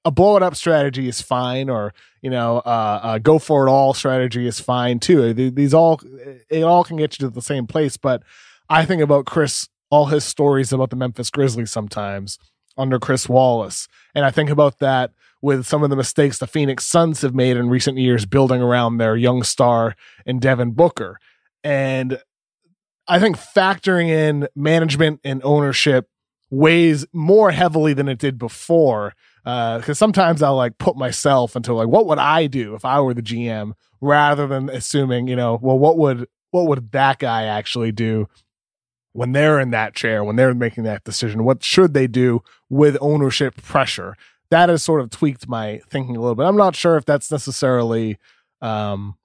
[0.06, 3.70] a blow it up strategy is fine, or you know, uh, uh, go for it
[3.70, 5.34] all strategy is fine too.
[5.34, 6.02] These all
[6.50, 7.98] it all can get you to the same place.
[7.98, 8.24] But
[8.70, 12.40] I think about Chris, all his stories about the Memphis Grizzlies sometimes
[12.78, 16.86] under Chris Wallace, and I think about that with some of the mistakes the Phoenix
[16.86, 21.20] Suns have made in recent years, building around their young star and Devin Booker,
[21.64, 22.20] and
[23.08, 26.08] I think factoring in management and ownership
[26.50, 29.14] weighs more heavily than it did before
[29.44, 33.02] because uh, sometimes I'll like put myself into like what would I do if I
[33.02, 37.46] were the GM rather than assuming you know well what would what would that guy
[37.46, 38.30] actually do
[39.14, 41.44] when they're in that chair when they're making that decision?
[41.44, 44.16] What should they do with ownership pressure?
[44.50, 46.46] That has sort of tweaked my thinking a little bit.
[46.46, 48.20] I'm not sure if that's necessarily
[48.62, 49.18] um,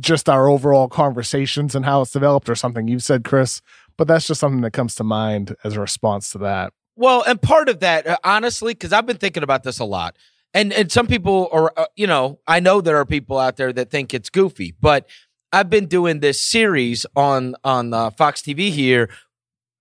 [0.00, 2.88] just our overall conversations and how it's developed or something.
[2.88, 3.60] You've said Chris
[3.98, 6.72] but that's just something that comes to mind as a response to that.
[6.96, 10.16] Well, and part of that, uh, honestly, because I've been thinking about this a lot,
[10.54, 13.72] and and some people are, uh, you know, I know there are people out there
[13.72, 15.08] that think it's goofy, but
[15.52, 19.10] I've been doing this series on on uh, Fox TV here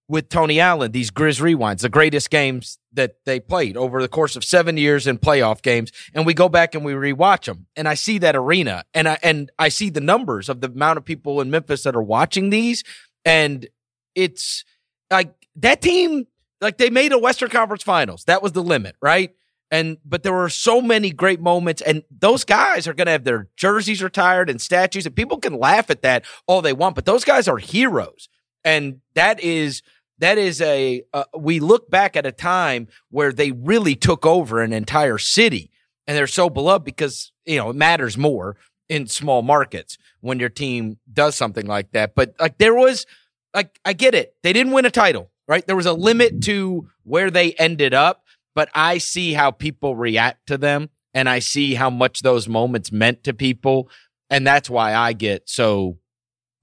[0.10, 4.36] with Tony Allen, these Grizz rewinds, the greatest games that they played over the course
[4.36, 7.88] of seven years in playoff games, and we go back and we rewatch them, and
[7.88, 11.06] I see that arena, and I and I see the numbers of the amount of
[11.06, 12.84] people in Memphis that are watching these,
[13.26, 13.68] and
[14.16, 14.64] it's
[15.12, 16.26] like that team
[16.62, 18.24] like they made a Western Conference Finals.
[18.26, 19.32] That was the limit, right?
[19.70, 23.26] And but there were so many great moments, and those guys are going to have
[23.26, 27.06] their jerseys retired and statues, and people can laugh at that all they want, but
[27.06, 28.30] those guys are heroes,
[28.64, 29.82] and that is
[30.20, 34.62] that is a uh, we look back at a time where they really took over
[34.62, 35.72] an entire city,
[36.06, 38.58] and they're so beloved because you know it matters more
[38.90, 42.16] in small markets when your team does something like that.
[42.16, 43.06] But like there was,
[43.54, 45.66] like I get it, they didn't win a title right?
[45.66, 50.48] There was a limit to where they ended up, but I see how people react
[50.48, 53.90] to them and I see how much those moments meant to people.
[54.30, 55.98] And that's why I get so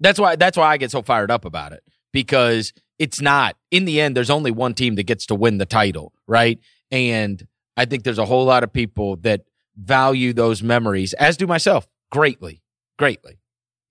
[0.00, 3.84] that's why that's why I get so fired up about it because it's not in
[3.84, 6.58] the end there's only one team that gets to win the title, right?
[6.90, 9.42] And I think there's a whole lot of people that
[9.76, 12.62] value those memories as do myself greatly,
[12.98, 13.38] greatly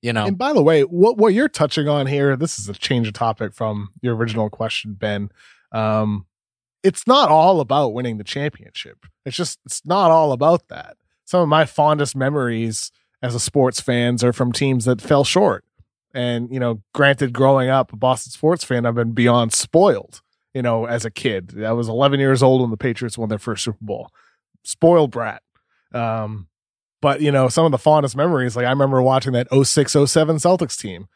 [0.03, 0.25] you know.
[0.25, 3.13] And by the way, what what you're touching on here, this is a change of
[3.13, 5.29] topic from your original question, Ben.
[5.71, 6.27] Um,
[6.83, 9.05] it's not all about winning the championship.
[9.25, 10.97] It's just it's not all about that.
[11.25, 12.91] Some of my fondest memories
[13.23, 15.63] as a sports fans are from teams that fell short.
[16.13, 20.21] And, you know, granted, growing up a Boston sports fan, I've been beyond spoiled,
[20.53, 21.63] you know, as a kid.
[21.63, 24.09] I was 11 years old when the Patriots won their first Super Bowl.
[24.63, 25.41] Spoiled brat.
[25.93, 26.47] Um,
[27.01, 30.37] but you know, some of the fondest memories, like I remember watching that 06 07
[30.37, 31.07] Celtics team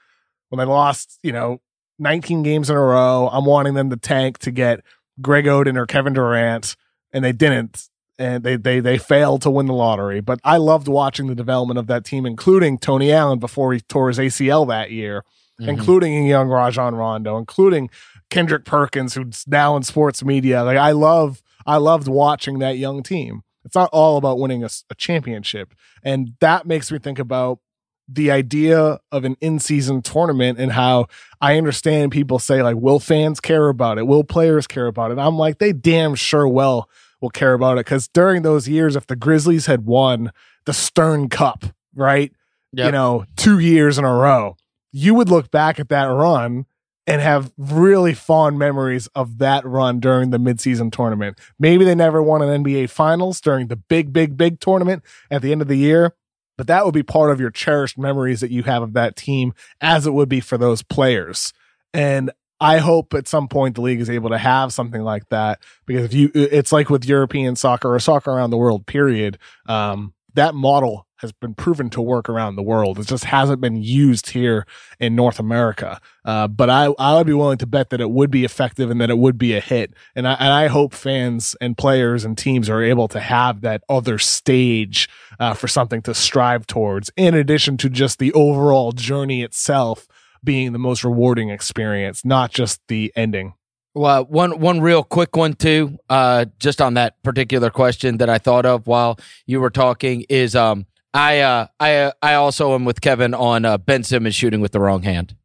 [0.50, 1.62] when they lost, you know,
[2.00, 3.30] 19 games in a row.
[3.32, 4.82] I'm wanting them to tank to get
[5.22, 6.76] Greg Oden or Kevin Durant,
[7.12, 7.88] and they didn't.
[8.20, 10.22] And they they they failed to win the lottery.
[10.22, 14.08] But I loved watching the development of that team, including Tony Allen before he tore
[14.08, 15.24] his ACL that year,
[15.60, 15.70] mm-hmm.
[15.70, 17.90] including young Rajon Rondo, including
[18.30, 20.64] Kendrick Perkins, who's now in sports media.
[20.64, 23.44] Like I love I loved watching that young team.
[23.66, 25.74] It's not all about winning a, a championship.
[26.02, 27.60] And that makes me think about
[28.08, 31.08] the idea of an in-season tournament and how
[31.42, 34.08] I understand people say like, will fans care about it?
[34.08, 35.20] Will players care about it?
[35.20, 36.90] I'm like, they damn sure well
[37.22, 40.32] will care about it because during those years, if the Grizzlies had won
[40.66, 42.32] the Stern Cup, right,
[42.72, 42.88] yep.
[42.88, 44.56] you know, two years in a row,
[44.92, 46.66] you would look back at that run
[47.08, 51.40] and have really fond memories of that run during the midseason tournament.
[51.58, 55.54] Maybe they never won an NBA finals during the big, big, big tournament at the
[55.54, 56.14] end of the year,
[56.58, 59.54] but that would be part of your cherished memories that you have of that team
[59.80, 61.54] as it would be for those players.
[61.94, 65.60] And I hope at some point the league is able to have something like that
[65.86, 69.38] because if you, it's like with European soccer or soccer around the world, period.
[69.68, 73.00] Um, that model has been proven to work around the world.
[73.00, 74.66] It just hasn't been used here
[75.00, 76.00] in North America.
[76.24, 79.02] Uh, but I, I would be willing to bet that it would be effective and
[79.02, 79.94] that it would be a hit.
[80.16, 83.84] And I, and I hope fans and players and teams are able to have that
[83.90, 89.42] other stage uh, for something to strive towards, in addition to just the overall journey
[89.42, 90.08] itself
[90.44, 93.54] being the most rewarding experience, not just the ending.
[93.98, 98.38] Well, one one real quick one too, uh, just on that particular question that I
[98.38, 102.86] thought of while you were talking is um, I uh, I uh, I also am
[102.86, 105.36] with Kevin on uh, Ben Simmons shooting with the wrong hand.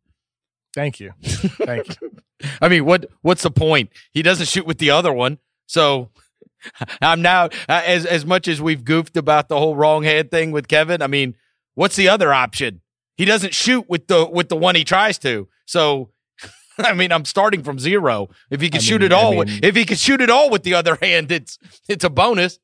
[0.74, 1.12] Thank you.
[1.22, 2.11] Thank you.
[2.61, 3.88] I mean, what what's the point?
[4.11, 6.11] He doesn't shoot with the other one, so
[7.00, 10.50] I'm now uh, as as much as we've goofed about the whole wrong hand thing
[10.50, 11.00] with Kevin.
[11.00, 11.37] I mean,
[11.74, 12.81] what's the other option?
[13.16, 15.48] He doesn't shoot with the with the one he tries to.
[15.66, 16.11] So
[16.79, 18.29] I mean, I'm starting from zero.
[18.51, 20.20] If he could I shoot mean- it all, I with, mean- if he could shoot
[20.20, 22.59] it all with the other hand, it's it's a bonus.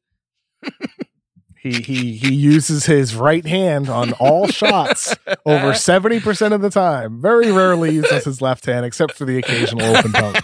[1.61, 6.71] He he he uses his right hand on all shots over seventy percent of the
[6.71, 7.21] time.
[7.21, 10.39] Very rarely uses his left hand, except for the occasional open dunk.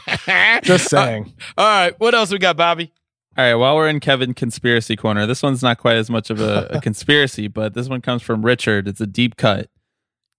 [0.64, 1.32] Just saying.
[1.56, 2.92] All right, what else we got, Bobby?
[3.38, 6.40] All right, while we're in Kevin conspiracy corner, this one's not quite as much of
[6.40, 8.88] a, a conspiracy, but this one comes from Richard.
[8.88, 9.68] It's a deep cut.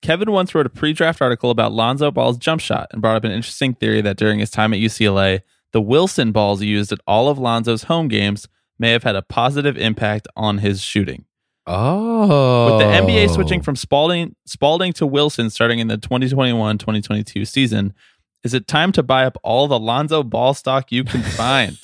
[0.05, 3.31] Kevin once wrote a pre-draft article about Lonzo Ball's jump shot and brought up an
[3.31, 5.41] interesting theory that during his time at UCLA,
[5.71, 9.75] the Wilson balls used at all of Lonzo's home games may have had a positive
[9.77, 11.25] impact on his shooting.
[11.65, 17.95] Oh, With the NBA switching from Spalding, Spalding to Wilson starting in the 2021-2022 season,
[18.43, 21.79] is it time to buy up all the Lonzo ball stock you can find?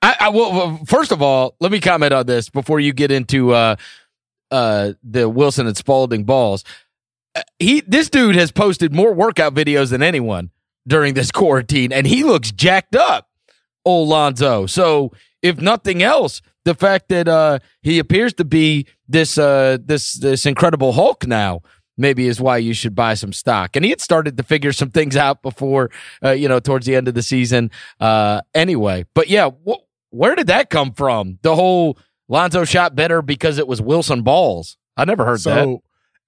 [0.00, 3.10] I, I well, well, first of all, let me comment on this before you get
[3.10, 3.74] into uh,
[4.52, 6.64] uh, the Wilson and Spalding balls.
[7.58, 10.50] He, this dude has posted more workout videos than anyone
[10.86, 13.28] during this quarantine, and he looks jacked up,
[13.84, 14.66] old Lonzo.
[14.66, 20.14] So, if nothing else, the fact that uh, he appears to be this uh, this
[20.14, 21.60] this incredible Hulk now.
[21.96, 23.76] Maybe is why you should buy some stock.
[23.76, 25.92] And he had started to figure some things out before,
[26.24, 27.70] uh, you know, towards the end of the season.
[28.00, 29.78] Uh, anyway, but yeah, wh-
[30.10, 31.38] where did that come from?
[31.42, 31.96] The whole
[32.28, 34.76] Lonzo shot better because it was Wilson balls.
[34.96, 35.82] I never heard that.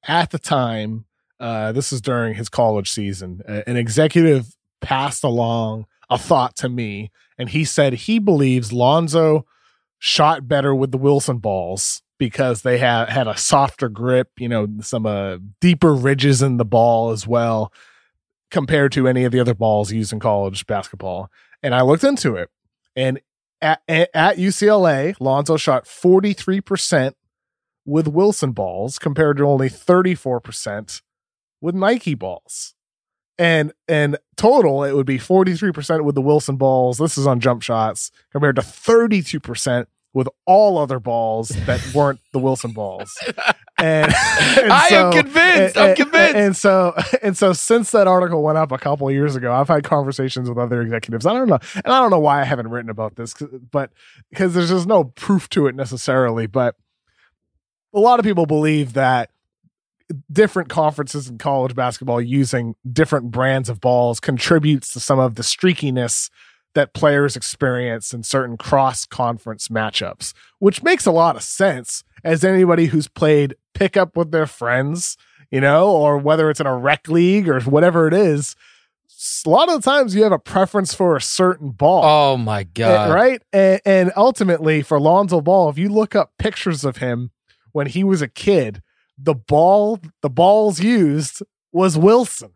[0.06, 1.04] At the time,
[1.38, 7.10] uh, this is during his college season, an executive passed along a thought to me,
[7.38, 9.44] and he said he believes Lonzo
[9.98, 14.68] shot better with the Wilson balls because they had had a softer grip, you know,
[14.80, 17.72] some uh, deeper ridges in the ball as well
[18.50, 21.30] compared to any of the other balls used in college basketball.
[21.62, 22.50] And I looked into it,
[22.94, 23.20] and
[23.60, 27.14] at, at UCLA, Lonzo shot 43%
[27.86, 31.00] with Wilson balls compared to only 34%
[31.60, 32.74] with Nike balls.
[33.38, 36.98] And and total it would be 43% with the Wilson balls.
[36.98, 42.38] This is on jump shots compared to 32% with all other balls that weren't the
[42.38, 43.12] Wilson balls.
[43.78, 44.06] And,
[44.58, 45.76] and I am convinced.
[45.76, 46.34] I'm convinced.
[46.34, 49.68] And so and so since that article went up a couple of years ago, I've
[49.68, 51.26] had conversations with other executives.
[51.26, 53.90] I don't know, and I don't know why I haven't written about this, 'cause- but
[54.30, 56.46] because there's just no proof to it necessarily.
[56.46, 56.76] But
[57.94, 59.30] a lot of people believe that
[60.30, 65.42] different conferences in college basketball using different brands of balls contributes to some of the
[65.42, 66.30] streakiness
[66.74, 72.44] that players experience in certain cross conference matchups, which makes a lot of sense as
[72.44, 75.16] anybody who's played pickup with their friends,
[75.50, 78.54] you know, or whether it's in a rec league or whatever it is.
[79.46, 82.02] A lot of the times you have a preference for a certain ball.
[82.04, 83.10] oh my god!
[83.10, 83.42] Uh, right?
[83.52, 87.30] And, and ultimately, for Lonzo Ball, if you look up pictures of him
[87.76, 88.82] when he was a kid,
[89.18, 92.52] the ball, the balls used was Wilson.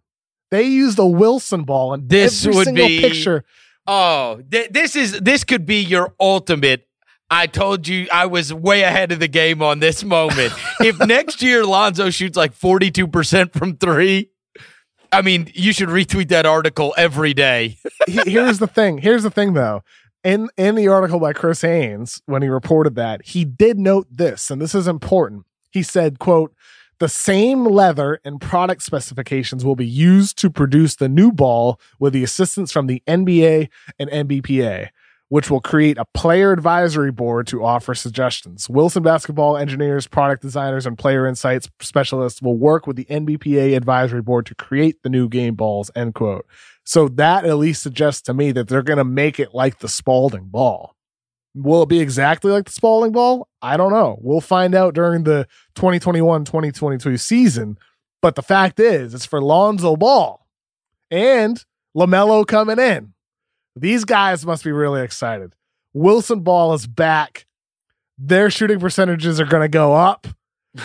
[0.50, 3.44] They used a Wilson ball, and This every would single be- picture.
[3.86, 6.86] Oh, th- this is this could be your ultimate.
[7.30, 10.52] I told you I was way ahead of the game on this moment.
[10.80, 14.28] if next year Lonzo shoots like 42% from 3,
[15.12, 17.76] I mean, you should retweet that article every day.
[18.08, 18.98] here's the thing.
[18.98, 19.82] Here's the thing, though.
[20.22, 24.50] In in the article by Chris Haynes, when he reported that, he did note this,
[24.50, 25.44] and this is important.
[25.70, 26.54] He said, "quote
[26.98, 32.12] The same leather and product specifications will be used to produce the new ball with
[32.12, 34.90] the assistance from the NBA and NBPA."
[35.30, 38.68] Which will create a player advisory board to offer suggestions.
[38.68, 44.22] Wilson basketball engineers, product designers, and player insights specialists will work with the NBPA advisory
[44.22, 45.90] board to create the new game balls.
[45.94, 46.46] End quote.
[46.84, 49.88] So that at least suggests to me that they're going to make it like the
[49.88, 50.96] Spalding ball.
[51.54, 53.48] Will it be exactly like the Spalding ball?
[53.62, 54.18] I don't know.
[54.20, 57.78] We'll find out during the 2021 2022 season.
[58.22, 60.46] But the fact is, it's for Lonzo Ball
[61.10, 61.64] and
[61.96, 63.14] LaMelo coming in.
[63.76, 65.54] These guys must be really excited.
[65.92, 67.46] Wilson Ball is back.
[68.18, 70.26] Their shooting percentages are going to go up.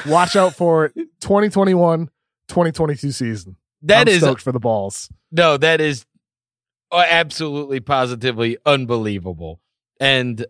[0.08, 0.94] Watch out for it.
[1.22, 2.10] 2021
[2.48, 3.56] 2022 season.
[3.82, 5.10] That I'm is stoked for the balls.
[5.32, 6.06] no, that is
[6.92, 9.60] uh, absolutely positively unbelievable.
[10.00, 10.46] And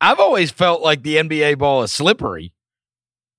[0.00, 2.52] I've always felt like the NBA ball is slippery.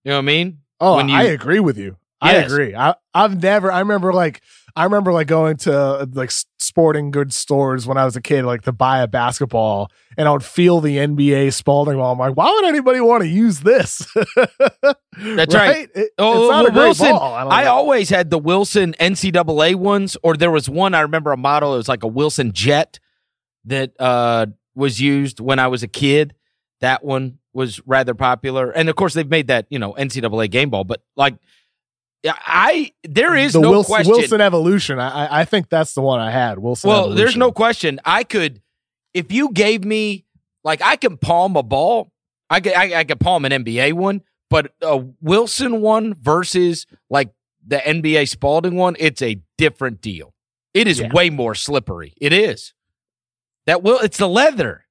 [0.04, 0.60] You know what I mean?
[0.80, 1.98] Oh, you- I agree with you.
[2.20, 2.74] I agree.
[2.74, 3.72] I, I've never.
[3.72, 4.42] I remember like
[4.78, 8.62] I remember like going to like sporting goods stores when I was a kid, like
[8.64, 12.14] to buy a basketball, and I would feel the NBA Spalding ball.
[12.14, 14.08] I'm like, why would anybody want to use this?
[15.18, 15.90] That's right.
[15.96, 17.34] It- Oh, it's not a great Wilson, ball.
[17.52, 21.38] I, I always had the Wilson NCAA ones, or there was one I remember a
[21.38, 21.74] model.
[21.74, 23.00] It was like a Wilson Jet
[23.66, 26.34] that uh, was used when I was a kid.
[26.82, 30.70] That one was rather popular, and of course they've made that you know NCAA game
[30.70, 30.84] ball.
[30.84, 31.36] But like,
[32.30, 34.12] I there is the no Wilson, question.
[34.14, 35.00] Wilson evolution.
[35.00, 36.60] I, I- think that's the one I had.
[36.60, 36.90] Wilson.
[36.90, 38.00] well, there's no question.
[38.04, 38.62] I could,
[39.14, 40.26] if you gave me
[40.64, 42.12] like I can palm a ball.
[42.50, 47.32] I could I, I could palm an NBA one, but a Wilson one versus like
[47.66, 50.34] the NBA Spalding one, it's a different deal.
[50.74, 51.12] It is Yeah.
[51.14, 52.14] way more slippery.
[52.22, 52.74] It is.
[53.66, 54.00] That will.
[54.00, 54.86] It's the leather.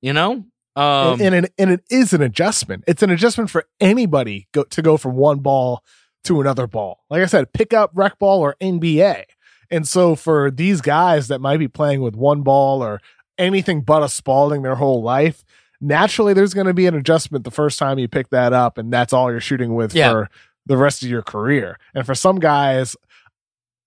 [0.00, 0.44] You know.
[0.76, 2.84] Um, and, and, it, and it is an adjustment.
[2.86, 5.82] It's an adjustment for anybody go, to go from one ball
[6.26, 7.04] to another ball.
[7.10, 9.24] Like I said, pick up rec ball or NBA.
[9.70, 13.00] And so for these guys that might be playing with one ball or
[13.38, 15.44] anything but a Spalding their whole life,
[15.80, 18.92] naturally there's going to be an adjustment the first time you pick that up, and
[18.92, 20.10] that's all you're shooting with Yeah.
[20.12, 20.30] for
[20.66, 21.78] the rest of your career.
[21.94, 22.96] And for some guys,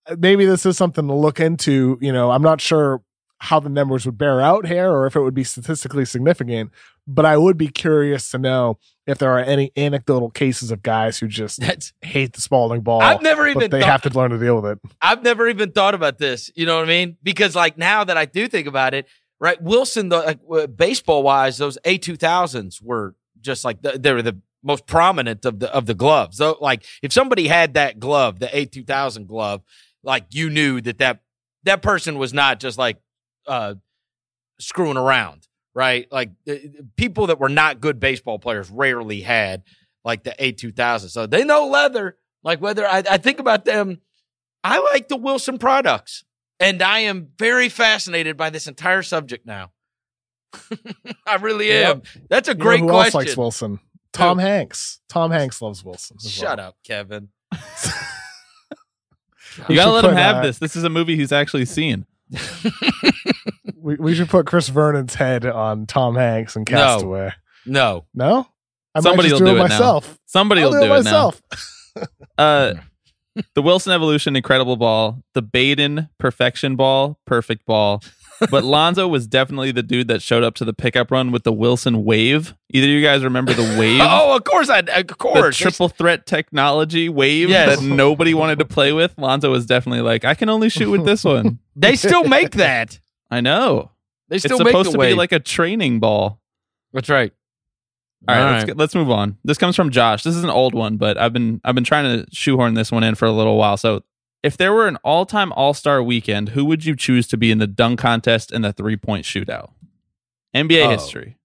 [0.06, 1.98] uh, maybe this is something to look into.
[2.00, 3.02] You know, I'm not sure
[3.40, 6.70] how the numbers would bear out here or if it would be statistically significant,
[7.06, 11.18] but I would be curious to know if there are any anecdotal cases of guys
[11.18, 11.92] who just that's.
[12.02, 14.60] hate the Spalding ball, I've never even but they thought, have to learn to deal
[14.60, 14.78] with it.
[15.00, 16.50] I've never even thought about this.
[16.54, 17.16] You know what I mean?
[17.22, 19.08] Because like now that I do think about it,
[19.40, 19.60] right?
[19.60, 24.22] Wilson, the like, baseball wise, those A two thousands were just like the, they were
[24.22, 26.36] the most prominent of the of the gloves.
[26.36, 29.62] So like if somebody had that glove, the A two thousand glove,
[30.02, 31.20] like you knew that that
[31.64, 32.98] that person was not just like
[33.50, 33.74] uh
[34.58, 36.06] screwing around, right?
[36.10, 36.30] Like
[36.96, 39.64] people that were not good baseball players rarely had
[40.04, 41.10] like the A two thousand.
[41.10, 42.16] So they know leather.
[42.42, 44.00] Like whether I, I think about them,
[44.64, 46.24] I like the Wilson products,
[46.58, 49.72] and I am very fascinated by this entire subject now.
[51.26, 52.02] I really am.
[52.30, 53.18] That's a You know great who else question.
[53.18, 53.80] likes Wilson?
[54.12, 55.00] Tom Hanks.
[55.08, 56.16] Tom Hanks loves Wilson.
[56.18, 56.68] Shut well.
[56.68, 57.28] up, Kevin.
[59.68, 60.58] You gotta let him have uh, this.
[60.58, 62.06] This is a movie he's actually seen.
[63.82, 67.32] We, we should put Chris Vernon's head on Tom Hanks and Castaway.
[67.64, 68.46] No, No,
[68.94, 70.18] I Somebody will do, do it myself.
[70.26, 71.42] Somebody I'll will do, do it myself.
[72.38, 72.74] Uh,
[73.54, 78.00] the Wilson Evolution Incredible Ball, the Baden Perfection Ball, Perfect Ball.
[78.50, 81.52] But Lonzo was definitely the dude that showed up to the pickup run with the
[81.52, 82.54] Wilson Wave.
[82.70, 84.00] Either you guys remember the Wave?
[84.04, 85.56] oh, of course I, of the course.
[85.56, 87.78] triple threat technology wave Yes.
[87.80, 89.12] that nobody wanted to play with.
[89.18, 91.58] Lonzo was definitely like, I can only shoot with this one.
[91.76, 93.00] They still make that.
[93.30, 93.90] I know.
[94.28, 95.12] They It's still make supposed the to wave.
[95.12, 96.40] be like a training ball.
[96.92, 97.32] That's right.
[98.28, 99.38] All right, All let's, get, let's move on.
[99.44, 100.22] This comes from Josh.
[100.24, 103.02] This is an old one, but I've been I've been trying to shoehorn this one
[103.02, 103.78] in for a little while.
[103.78, 104.02] So,
[104.42, 107.66] if there were an all-time All-Star weekend, who would you choose to be in the
[107.66, 109.70] dunk contest and the three-point shootout?
[110.54, 110.90] NBA Oh.
[110.90, 111.36] history.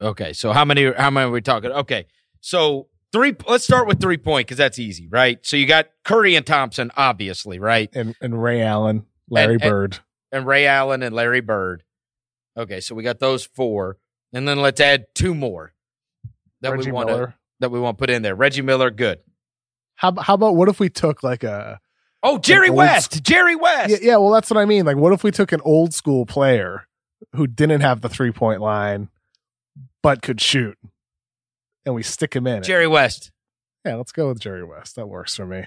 [0.00, 0.92] Okay, so how many?
[0.92, 1.70] How many are we talking?
[1.70, 2.06] Okay,
[2.40, 3.34] so three.
[3.48, 5.38] Let's start with three point because that's easy, right?
[5.46, 7.88] So you got Curry and Thompson, obviously, right?
[7.94, 9.98] And and Ray Allen, Larry And- and- Bird.
[10.32, 11.82] and Ray Allen and Larry Bird.
[12.58, 13.96] Okay, so we got those four,
[14.34, 15.72] and then let's add two more
[16.60, 18.34] that Reggie we want to that we want to put in there.
[18.34, 19.20] Reggie Miller, good.
[19.94, 21.80] How how about what if we took like a
[22.22, 23.90] Oh, Jerry West, Jerry West.
[23.90, 26.26] yeah, yeah well that's what I mean like what if we took an old school
[26.26, 26.86] player
[27.34, 29.08] who didn't have the three point line
[30.02, 30.76] but could shoot
[31.84, 32.64] and we stick him in it.
[32.64, 33.30] Jerry West.
[33.84, 35.64] yeah let's go with Jerry West that works for me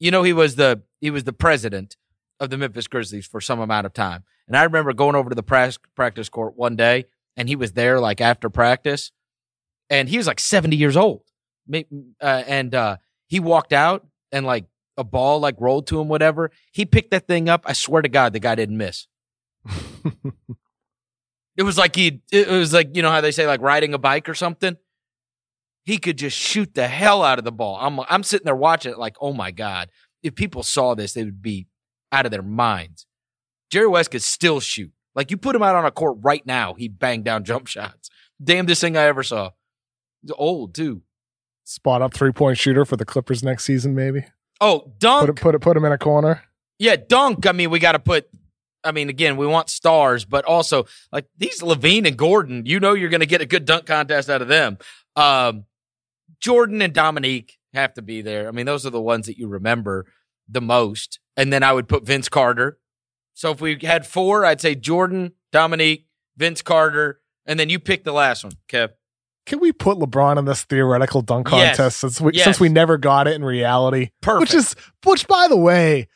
[0.00, 1.96] You know he was the he was the president
[2.40, 5.34] of the Memphis Grizzlies for some amount of time, and I remember going over to
[5.36, 7.04] the practice court one day,
[7.36, 9.12] and he was there like after practice,
[9.88, 11.22] and he was like seventy years old,
[11.72, 11.82] uh,
[12.20, 12.96] and uh,
[13.28, 14.64] he walked out and like
[14.96, 16.50] a ball like rolled to him, whatever.
[16.72, 17.62] He picked that thing up.
[17.66, 19.06] I swear to God, the guy didn't miss.
[21.56, 22.22] It was like he.
[22.30, 24.76] It was like you know how they say like riding a bike or something.
[25.84, 27.76] He could just shoot the hell out of the ball.
[27.80, 29.90] I'm I'm sitting there watching it like, oh my god!
[30.22, 31.66] If people saw this, they would be
[32.10, 33.06] out of their minds.
[33.70, 34.92] Jerry West could still shoot.
[35.14, 38.08] Like you put him out on a court right now, he banged down jump shots.
[38.42, 39.50] Damnedest thing I ever saw.
[40.22, 41.02] He's old too.
[41.64, 44.24] spot up three point shooter for the Clippers next season maybe
[44.62, 45.26] Oh, dunk.
[45.26, 46.44] put put put him in a corner
[46.78, 47.46] Yeah, dunk.
[47.46, 48.28] I mean, we got to put.
[48.84, 52.64] I mean, again, we want stars, but also like these LaVine and Gordon.
[52.64, 54.78] You know, you're going to get a good dunk contest out of them.
[55.16, 55.64] Um,
[56.40, 58.48] Jordan and Dominique have to be there.
[58.48, 60.06] I mean, those are the ones that you remember
[60.48, 61.18] the most.
[61.36, 62.78] And then I would put Vince Carter.
[63.34, 66.06] So if we had four, I'd say Jordan, Dominique,
[66.36, 68.90] Vince Carter, and then you pick the last one, Kev.
[69.46, 71.76] Can we put LeBron in this theoretical dunk Yes.
[71.76, 72.44] contest since we Yes.
[72.44, 74.40] since we never got it in reality Perfect.
[74.40, 76.08] which is which by the way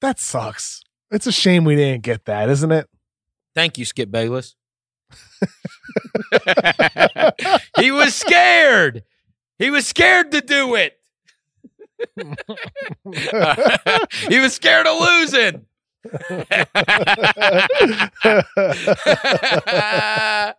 [0.00, 2.88] that sucks it's a shame we didn't get that isn't it
[3.54, 4.54] Thank you, Skip Bayless.
[7.80, 9.02] he was scared.
[9.58, 10.96] He was scared to do it.
[14.28, 15.66] he was scared of losing.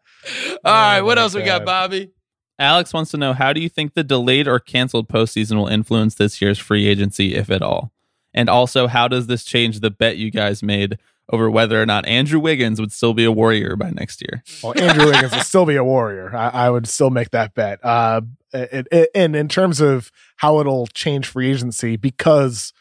[0.66, 2.12] All right, what else we got, Bobby?
[2.58, 6.16] Alex wants to know how do you think the delayed or canceled postseason will influence
[6.16, 7.94] this year's free agency, if at all?
[8.34, 11.00] And also, how does this change the bet you guys made
[11.32, 14.44] over whether or not Andrew Wiggins would still be a warrior by next year?
[14.62, 16.36] Well, Andrew Wiggins would still be a warrior.
[16.36, 17.80] I, I would still make that bet.
[17.84, 22.74] Uh, it, it, and in terms of how it'll change free agency, because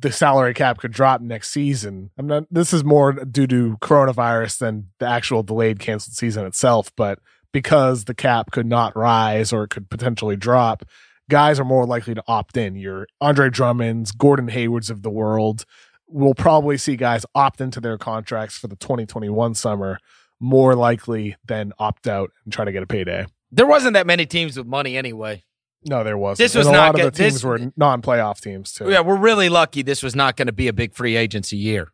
[0.00, 2.10] the salary cap could drop next season.
[2.18, 2.44] I'm not.
[2.50, 6.92] This is more due to coronavirus than the actual delayed canceled season itself.
[6.96, 7.18] But
[7.52, 10.84] because the cap could not rise or it could potentially drop,
[11.30, 12.76] guys are more likely to opt in.
[12.76, 15.64] Your Andre Drummonds, Gordon Haywards of the world
[16.06, 19.98] will probably see guys opt into their contracts for the 2021 summer
[20.40, 23.26] more likely than opt out and try to get a payday.
[23.50, 25.44] There wasn't that many teams with money anyway.
[25.88, 26.44] No, there wasn't.
[26.44, 28.90] This was and a not lot of the teams this- were non-playoff teams too.
[28.90, 31.92] Yeah, we're really lucky this was not going to be a big free agency year.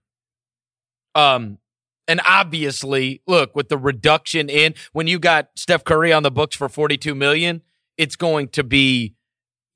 [1.15, 1.59] Um,
[2.07, 6.57] and obviously, look with the reduction in when you got Steph Curry on the books
[6.57, 7.63] for forty two million,
[7.97, 9.15] it's going to be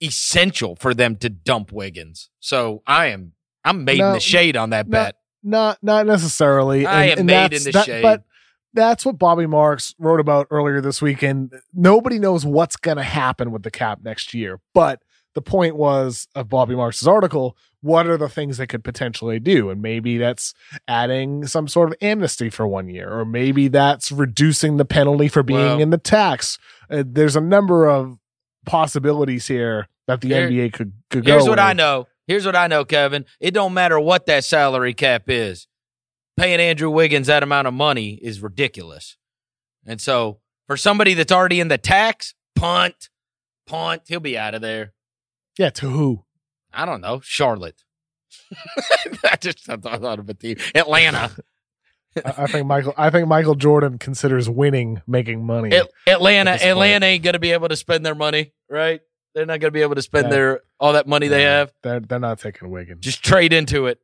[0.02, 2.28] essential for them to dump Wiggins.
[2.40, 3.32] So I am
[3.64, 5.16] I'm made in the shade on that no, bet.
[5.42, 6.86] Not not necessarily.
[6.86, 8.02] I am made in the that- shade.
[8.02, 8.24] But
[8.78, 11.52] that's what Bobby Marks wrote about earlier this weekend.
[11.74, 14.60] Nobody knows what's going to happen with the cap next year.
[14.72, 15.02] But
[15.34, 19.70] the point was of Bobby Marks's article, what are the things they could potentially do?
[19.70, 20.54] And maybe that's
[20.86, 25.42] adding some sort of amnesty for one year, or maybe that's reducing the penalty for
[25.42, 26.58] being Well- in the tax.
[26.90, 28.18] Uh, there's a number of
[28.66, 31.32] possibilities here that the Here- NBA could, could go.
[31.32, 32.06] Here's what I know.
[32.26, 33.24] Here's what I know, Kevin.
[33.40, 35.66] It don't matter what that salary cap is.
[36.38, 39.16] Paying Andrew Wiggins that amount of money is ridiculous.
[39.86, 43.08] And so for somebody that's already in the tax, punt,
[43.66, 44.92] punt, he'll be out of there.
[45.58, 46.24] Yeah, to who?
[46.72, 47.82] I don't know, Charlotte.
[49.24, 50.56] I just I thought of a team.
[50.74, 51.30] Atlanta.
[52.24, 52.94] I think Michael.
[52.96, 55.74] I think Michael Jordan considers winning making money.
[55.76, 56.52] At- Atlanta.
[56.52, 56.62] At.
[56.62, 59.00] Atlanta ain't gonna be able to spend their money, right?
[59.34, 60.30] They're not gonna be able to spend Yeah.
[60.30, 61.72] their all that money they have.
[61.82, 63.00] They're they're not taking Wiggins.
[63.04, 63.98] Just trade into it.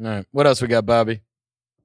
[0.00, 0.26] All right.
[0.30, 1.22] What else we got, Bobby?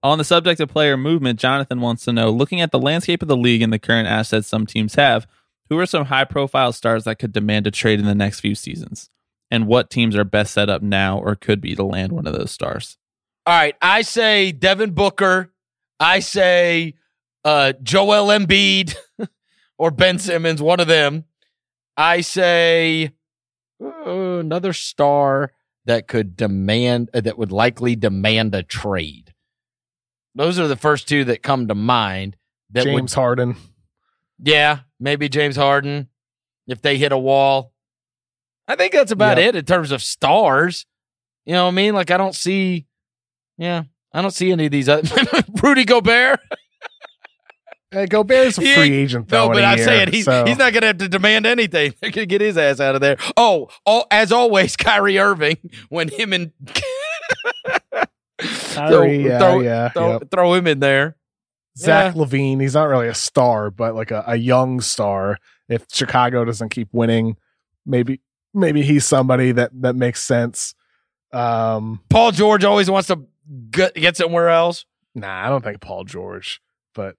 [0.04, 3.30] On the subject of player movement, Jonathan wants to know looking at the landscape of
[3.30, 5.26] the league and the current assets some teams have,
[5.70, 8.54] who are some high profile stars that could demand a trade in the next few
[8.54, 9.10] seasons?
[9.50, 12.34] And what teams are best set up now or could be to land one of
[12.34, 12.98] those stars?
[13.46, 15.54] All right, I say Devin Booker.
[16.02, 16.96] I say
[17.46, 18.96] uh, Joel Embiid
[19.78, 21.24] or Ben Simmons, one of them.
[21.96, 23.12] I say
[23.82, 25.54] uh, another star
[25.86, 29.33] that could demand uh, that would likely demand a trade.
[30.36, 32.36] Those are the first two that come to mind.
[32.72, 33.56] That would, James Harden.
[34.44, 36.10] yeah, maybe James Harden
[36.68, 37.72] if they hit a wall.
[38.68, 39.48] I think that's about Yep.
[39.50, 40.86] it in terms of stars.
[41.46, 41.94] You know what I mean?
[41.94, 42.88] Like I don't see,
[43.58, 44.88] yeah, I don't see any of these.
[44.90, 45.08] Other,
[45.62, 46.40] Rudy Gobert.
[47.92, 49.50] Hey, Gobert's a free ain't- agent though.
[49.50, 51.94] No, but I'm year, saying he's so- he's not going to have to demand anything.
[52.02, 53.18] They're to get his ass out of there.
[53.38, 55.58] Oh, oh, as always, Kyrie Irving
[55.90, 56.54] when him and
[58.40, 60.32] Kyrie, yeah, throw, yeah, throw, yep.
[60.32, 61.16] throw him in there.
[61.78, 62.62] Zach LaVine.
[62.62, 65.38] He's not really a star, but like a, a young star.
[65.70, 67.38] If Chicago doesn't keep winning,
[67.86, 68.22] maybe
[68.54, 70.76] maybe he's somebody that that makes sense.
[71.32, 73.26] Um, Paul George always wants to
[73.72, 74.86] get, get somewhere else.
[75.16, 76.62] Nah, I don't think Paul George,
[76.94, 77.16] but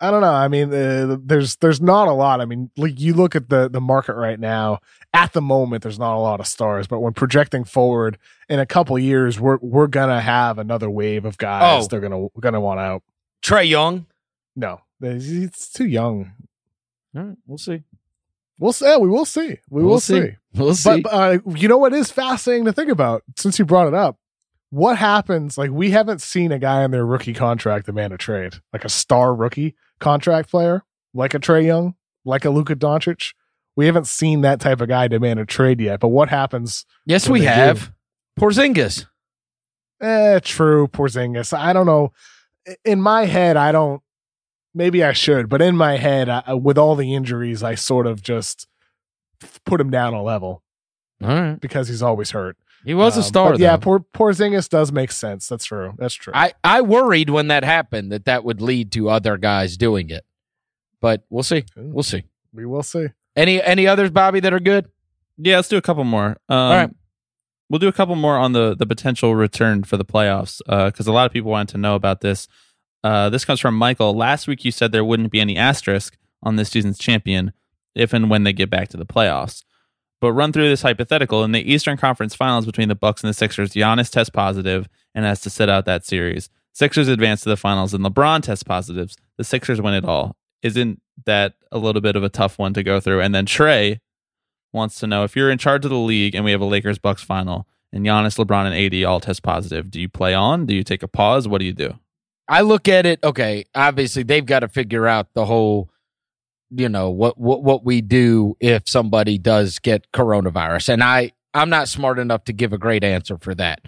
[0.00, 0.32] I don't know.
[0.32, 2.40] I mean, uh, there's there's not a lot.
[2.40, 4.78] I mean, like you look at the the market right now.
[5.14, 8.18] At the moment, there's not a lot of stars, but when projecting forward
[8.48, 11.84] in a couple years, we're we're gonna have another wave of guys.
[11.84, 11.88] Oh.
[11.88, 13.02] They're gonna gonna want out.
[13.42, 14.06] Trae Young.
[14.54, 16.32] No, it's too young.
[17.16, 17.82] All right, we'll see.
[18.60, 18.96] We'll see.
[18.98, 19.56] We will see.
[19.70, 20.20] We will We'll see.
[20.20, 20.36] see.
[20.54, 21.00] We'll see.
[21.00, 24.16] But uh, you know what is fascinating to think about since you brought it up?
[24.70, 25.56] What happens?
[25.56, 28.88] Like we haven't seen a guy in their rookie contract demand a trade, like a
[28.88, 30.82] star rookie contract player,
[31.14, 31.94] like a Trey Young,
[32.24, 33.32] like a Luka Doncic.
[33.76, 36.00] We haven't seen that type of guy demand a trade yet.
[36.00, 36.84] But what happens?
[37.06, 37.92] yes, we have.
[38.38, 39.06] Porzingis.
[40.00, 41.56] Eh, true, Porzingis.
[41.56, 42.12] I don't know.
[42.84, 44.02] In my head, I don't.
[44.74, 48.22] Maybe I should, but in my head, I, with all the injuries, I sort of
[48.22, 48.68] just
[49.64, 50.62] put him down a level
[51.22, 51.60] All right.
[51.60, 52.56] because he's always hurt.
[52.84, 55.48] He was a Um, star, but yeah, poor Porzingis does make sense.
[55.48, 55.94] That's true.
[55.98, 56.32] That's true.
[56.34, 60.24] I, I worried when that happened that that would lead to other guys doing it.
[61.00, 61.64] But we'll see.
[61.76, 62.24] We'll see.
[62.52, 63.08] we will see.
[63.36, 64.88] Any any others, Bobby, that are good?
[65.36, 66.30] Yeah, let's do a couple more.
[66.48, 66.90] Um, All right.
[67.70, 71.12] We'll do a couple more on the the potential return for the playoffs because a
[71.12, 72.48] lot of people wanted to know about this.
[73.04, 74.16] Uh, this comes from Michael.
[74.16, 77.52] Last week you said there wouldn't be any asterisk on this season's champion
[77.94, 79.62] if and when they get back to the playoffs.
[80.20, 83.34] But run through this hypothetical in the Eastern Conference Finals between the Bucks and the
[83.34, 83.72] Sixers.
[83.72, 86.50] Giannis tests positive and has to sit out that series.
[86.72, 89.16] Sixers advance to the finals, and LeBron tests positives.
[89.36, 90.36] The Sixers win it all.
[90.62, 93.20] isn't that a little bit of a tough one to go through?
[93.20, 94.00] And then Trey
[94.72, 96.98] wants to know if you're in charge of the league and we have a Lakers
[96.98, 100.66] Bucks final and Giannis, LeBron, and AD all test positive, do you play on?
[100.66, 101.48] Do you take a pause?
[101.48, 101.98] What do you do?
[102.48, 103.22] I look at it.
[103.22, 105.90] Okay, obviously they've got to figure out the whole,
[106.70, 111.70] you know, what what what we do if somebody does get coronavirus, and I I'm
[111.70, 113.80] not smart enough to give a great answer for that.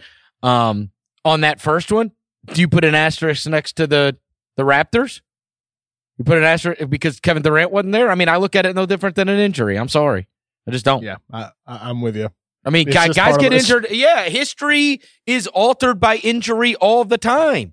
[0.42, 0.90] Um,
[1.24, 2.12] on that first one,
[2.46, 4.16] do you put an asterisk next to the
[4.56, 5.20] the Raptors?
[6.18, 8.10] You put an asterisk because Kevin Durant wasn't there.
[8.10, 9.76] I mean, I look at it no different than an injury.
[9.76, 10.28] I'm sorry,
[10.66, 11.02] I just don't.
[11.02, 12.30] Yeah, I, I'm with you.
[12.64, 13.86] I mean, guys, guys get injured.
[13.90, 17.72] Yeah, history is altered by injury all the time.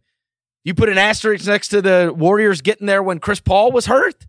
[0.63, 4.25] You put an asterisk next to the Warriors getting there when Chris Paul was hurt.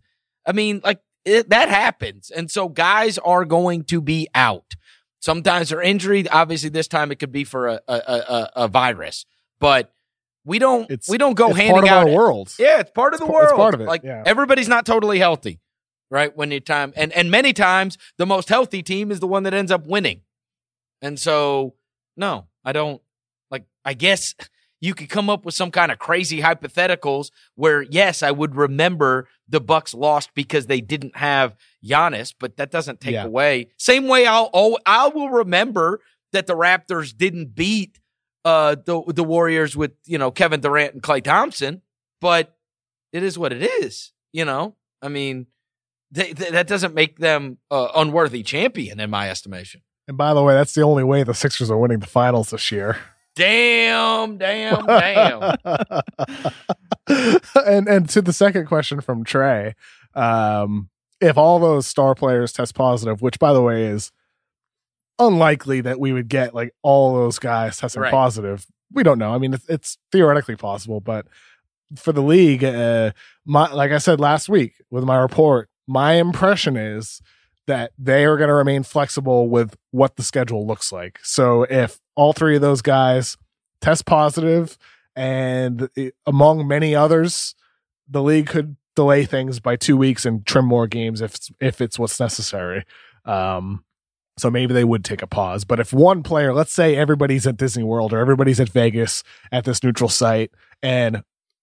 [0.49, 4.73] I mean, like it, that happens, and so guys are going to be out.
[5.21, 6.27] Sometimes they're injured.
[6.31, 9.25] Obviously, this time it could be for a a, a, a virus,
[9.59, 9.93] but
[10.45, 12.07] we don't It's we don't go it's handing part of out.
[12.07, 12.53] our world.
[12.57, 13.59] Yeah, it's part of the It's pa- it's world.
[13.59, 14.23] part of it, Like yeah.
[14.25, 15.59] everybody's not totally healthy,
[16.09, 16.35] right?
[16.35, 19.53] When you time and and many times the most healthy team is the one that
[19.53, 20.21] ends up winning.
[21.01, 21.75] And so,
[22.17, 23.01] no, I don't
[23.51, 23.65] like.
[23.85, 24.33] I guess
[24.81, 29.27] you could come up with some kind of crazy hypotheticals where, yes, I would remember
[29.47, 31.55] the Bucks lost because they didn't have
[31.85, 33.25] Giannis, but that doesn't take Yeah.
[33.25, 33.67] away.
[33.77, 35.99] Same way, I'll oh, I will remember
[36.31, 37.99] that the Raptors didn't beat
[38.45, 41.81] uh the the Warriors with you know Kevin Durant and Klay Thompson,
[42.21, 42.55] but
[43.11, 44.13] it is what it is.
[44.31, 45.47] You know, I mean,
[46.11, 49.81] they, th- that doesn't make them uh, unworthy champion in my estimation.
[50.07, 52.71] And by the way, that's the only way the Sixers are winning the finals this
[52.71, 52.97] year.
[53.35, 55.55] Damn, damn, damn.
[57.65, 59.75] and and to the second question from Trey,
[60.13, 60.89] um,
[61.21, 64.11] if all those star players test positive, which by the way is
[65.19, 68.11] unlikely that we would get like all those guys testing Right.
[68.11, 68.65] positive.
[68.91, 69.33] We don't know.
[69.33, 71.27] I mean, it's, it's theoretically possible, but
[71.95, 73.11] for the league, uh,
[73.45, 77.21] my like I said last week with my report, my impression is
[77.69, 81.19] that they are going to remain flexible with what the schedule looks like.
[81.21, 83.37] So if all three of those guys
[83.79, 84.75] test positive
[85.15, 85.87] and
[86.25, 87.53] among many others,
[88.09, 91.79] the league could delay things by two weeks and trim more games if it's, if
[91.79, 92.85] it's what's necessary.
[93.25, 93.85] Um,
[94.39, 95.63] so maybe they would take a pause.
[95.63, 99.63] But if one player, let's say everybody's at Disney World or everybody's at Vegas at
[99.65, 100.51] this neutral site,
[100.81, 101.21] and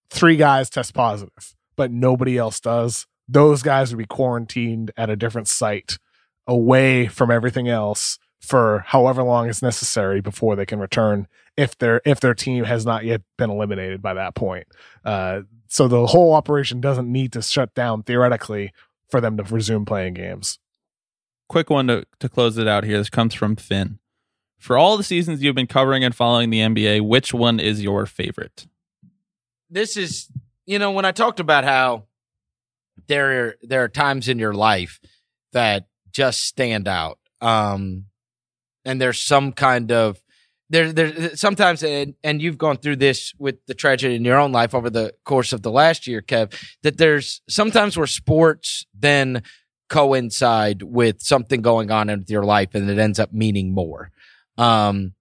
[0.08, 5.16] three guys test positive, but nobody else does, those guys would be quarantined at a
[5.16, 5.98] different site
[6.46, 12.00] away from everything else for however long is necessary before they can return if their
[12.04, 14.66] if their team has not yet been eliminated by that point.
[15.04, 18.72] Uh, so the whole operation doesn't need to shut down theoretically
[19.10, 20.58] for them to resume playing games.
[21.48, 22.98] Quick one to, to close it out here.
[22.98, 23.98] This comes from Finn.
[24.58, 28.06] For all the seasons you've been covering and following the NBA, which one is your
[28.06, 28.66] favorite?
[29.70, 30.28] this is
[30.64, 32.04] you know when I talked about how
[33.08, 35.00] there are, there are times in your life
[35.52, 37.18] that just stand out.
[37.40, 38.06] Um
[38.84, 40.22] and there's some kind of
[40.70, 44.52] there there sometimes and, and you've gone through this with the tragedy in your own
[44.52, 49.42] life over the course of the last year, Kev, that there's sometimes where sports then
[49.88, 54.10] coincide with something going on in your life and it ends up meaning more.
[54.56, 55.12] Um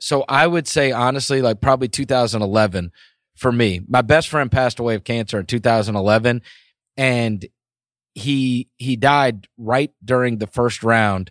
[0.00, 2.90] so I would say honestly, like probably 2011
[3.36, 3.80] for me.
[3.86, 6.42] My best friend passed away of cancer in 2011
[6.96, 7.46] and
[8.14, 11.30] he he died right during the first round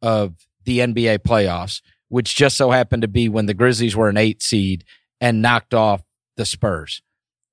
[0.00, 4.16] of the NBA playoffs, which just so happened to be when the Grizzlies were an
[4.16, 4.84] 8 seed
[5.20, 6.02] and knocked off
[6.36, 7.02] the Spurs.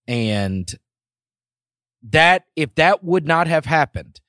[0.07, 0.74] And
[2.03, 4.22] that if that would not have happened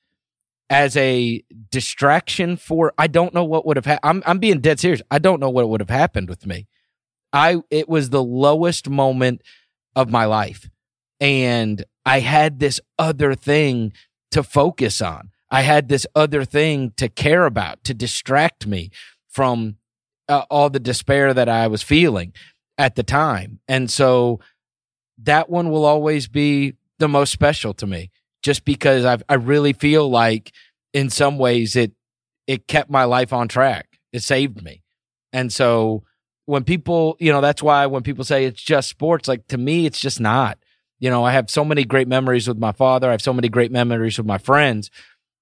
[0.69, 4.09] as a distraction for I don't know what would have happened.
[4.09, 5.01] I'm I'm being dead serious.
[5.09, 6.67] I don't know what would have happened with me.
[7.33, 9.41] I it was the lowest moment
[9.95, 10.69] of my life.
[11.19, 13.93] And I had this other thing
[14.31, 15.29] to focus on.
[15.49, 18.89] I had this other thing to care about, to distract me
[19.27, 19.75] from
[20.29, 22.33] uh, all the despair that I was feeling
[22.77, 23.59] at the time.
[23.67, 24.39] And so
[25.17, 29.73] that one will always be the most special to me just because I I really
[29.73, 30.51] feel like
[30.93, 31.91] in some ways it
[32.47, 33.99] it kept my life on track.
[34.11, 34.81] It saved me.
[35.31, 36.03] And so
[36.45, 39.85] when people, you know, that's why when people say it's just sports, like to me,
[39.85, 40.57] it's just not.
[41.01, 43.09] You know, I have so many great memories with my father.
[43.09, 44.91] I have so many great memories with my friends.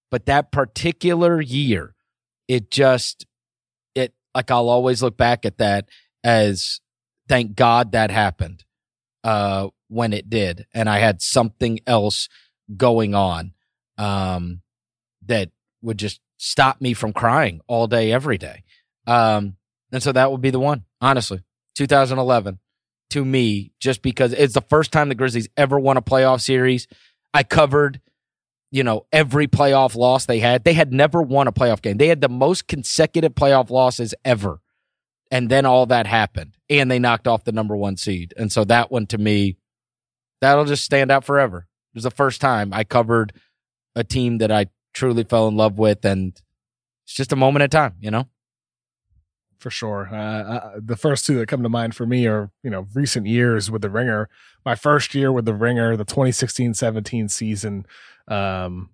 [0.10, 1.94] But that particular year,
[2.48, 3.26] it just,
[3.94, 5.90] it, like I'll always look back at that
[6.24, 6.80] as
[7.28, 8.64] thank God that happened
[9.26, 10.66] uh, when it did.
[10.74, 12.30] And I had something else
[12.78, 13.52] going on
[13.98, 14.62] um,
[15.26, 15.50] that
[15.82, 18.64] would just stop me from crying all day, every day.
[19.06, 19.58] Um,
[19.92, 21.44] and so that would be the one, honestly.
[21.76, 22.60] 2011
[23.10, 26.88] to me, just because it's the first time the Grizzlies ever won a playoff series.
[27.34, 28.02] I covered
[28.72, 30.64] you know, every playoff loss they had.
[30.64, 31.98] They had never won a playoff game.
[31.98, 34.62] They had the most consecutive playoff losses ever.
[35.32, 38.34] And then all that happened and they knocked off the number one seed.
[38.38, 39.58] And so that one to me,
[40.42, 41.68] that'll just stand out forever.
[41.94, 43.34] It was the first time I covered
[43.96, 46.04] a team that I truly fell in love with.
[46.04, 46.40] And
[47.06, 48.28] it's just a moment in time, you know?
[49.60, 50.10] For sure.
[50.12, 53.28] Uh, uh, the first two that come to mind for me are, you know, recent
[53.28, 54.30] years with the Ringer.
[54.66, 57.86] My first year with the Ringer, the 2016-17 season,
[58.30, 58.90] um,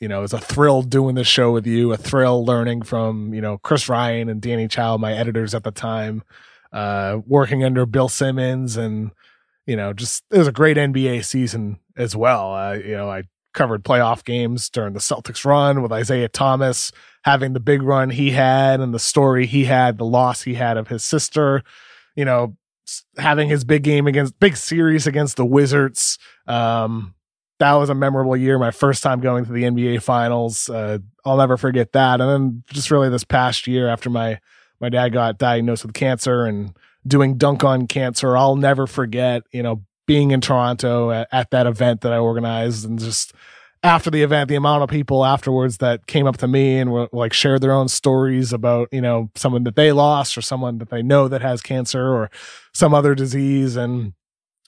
[0.00, 3.32] you know, it was a thrill doing this show with you, a thrill learning from,
[3.32, 6.24] you know, Chris Ryan and Danny Chau, my editors at the time,
[6.72, 9.12] uh, working under Bill Simmons and,
[9.66, 12.76] you know, just it was a great NBA season as well.
[12.76, 16.90] You know, I covered playoff games during the Celtics run with Isaiah Thomas
[17.22, 20.76] having the big run he had and the story he had, the loss he had
[20.76, 21.62] of his sister,
[22.16, 22.56] you know,
[23.18, 26.18] having his big game against big series against the Wizards.
[26.46, 27.14] Um,
[27.58, 28.58] that was a memorable year.
[28.58, 30.68] My first time going to the NBA finals.
[30.68, 32.20] Uh, I'll never forget that.
[32.20, 34.40] And then just really this past year after my,
[34.80, 36.74] my dad got diagnosed with cancer and
[37.06, 41.66] doing dunk on cancer, I'll never forget, you know, being in Toronto at, at that
[41.66, 43.34] event that I organized and just
[43.82, 47.08] after the event, the amount of people afterwards that came up to me and were
[47.12, 50.90] like shared their own stories about, you know, someone that they lost or someone that
[50.90, 52.30] they know that has cancer or
[52.74, 53.76] some other disease.
[53.76, 54.12] And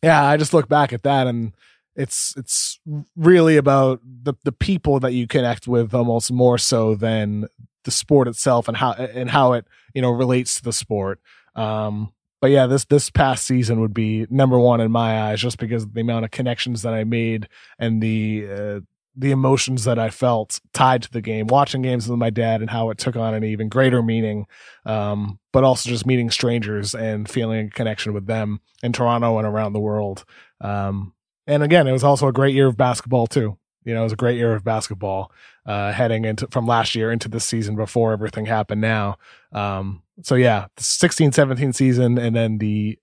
[0.03, 1.53] yeah, I just look back at that and
[1.95, 2.81] it's, it's
[3.15, 7.49] really about the, the people that you connect with almost more so than
[7.85, 11.21] the sport itself and how, and how it, you know, relates to the sport.
[11.55, 15.59] Um, but yeah, this this past season would be number one in my eyes, just
[15.59, 17.49] because the amount of connections that I made
[17.79, 18.81] and the uh,
[19.15, 22.71] the emotions that I felt tied to the game, watching games with my dad and
[22.71, 24.47] how it took on an even greater meaning.
[24.87, 29.47] Um, but also just meeting strangers and feeling a connection with them in Toronto and
[29.47, 30.25] around the world.
[30.61, 31.13] Um,
[31.47, 33.59] and again, it was also a great year of basketball too.
[33.85, 35.33] You know, it was a great year of basketball,
[35.67, 39.19] uh, heading into from last year into this season before everything happened now.
[39.53, 42.99] Um, so yeah, the 16, 17 season and then the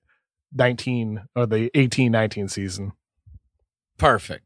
[0.54, 2.94] 19 or the 18, 19 season.
[3.98, 4.46] Perfect.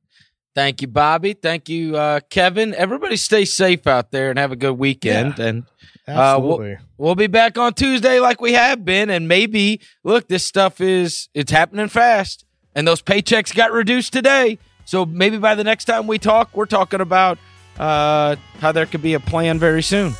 [0.56, 1.34] Thank you, Bobby.
[1.34, 2.76] Thank you, uh, Kevin.
[2.76, 5.40] Everybody stay safe out there and have a good weekend.
[5.40, 5.64] Yeah, and
[6.08, 6.74] absolutely.
[6.74, 9.10] Uh, we'll, we'll, be back on Tuesday like we have been.
[9.10, 12.46] And maybe, look, this stuff is, it's happening fast.
[12.76, 14.60] And those paychecks got reduced today.
[14.86, 17.40] So maybe by the next time we talk, we're talking about
[17.80, 20.14] uh, how there could be a plan very soon.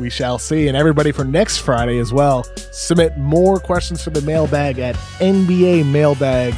[0.00, 0.66] We shall see.
[0.66, 5.86] And everybody for next Friday as well, submit more questions for the mailbag at NBA
[5.86, 6.54] mailbag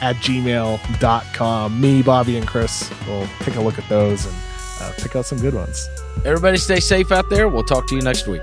[0.00, 1.80] at gmail.com.
[1.80, 4.34] Me, Bobby, and Chris will take a look at those and
[4.80, 5.88] uh, pick out some good ones.
[6.24, 7.48] Everybody stay safe out there.
[7.48, 8.42] We'll talk to you next week.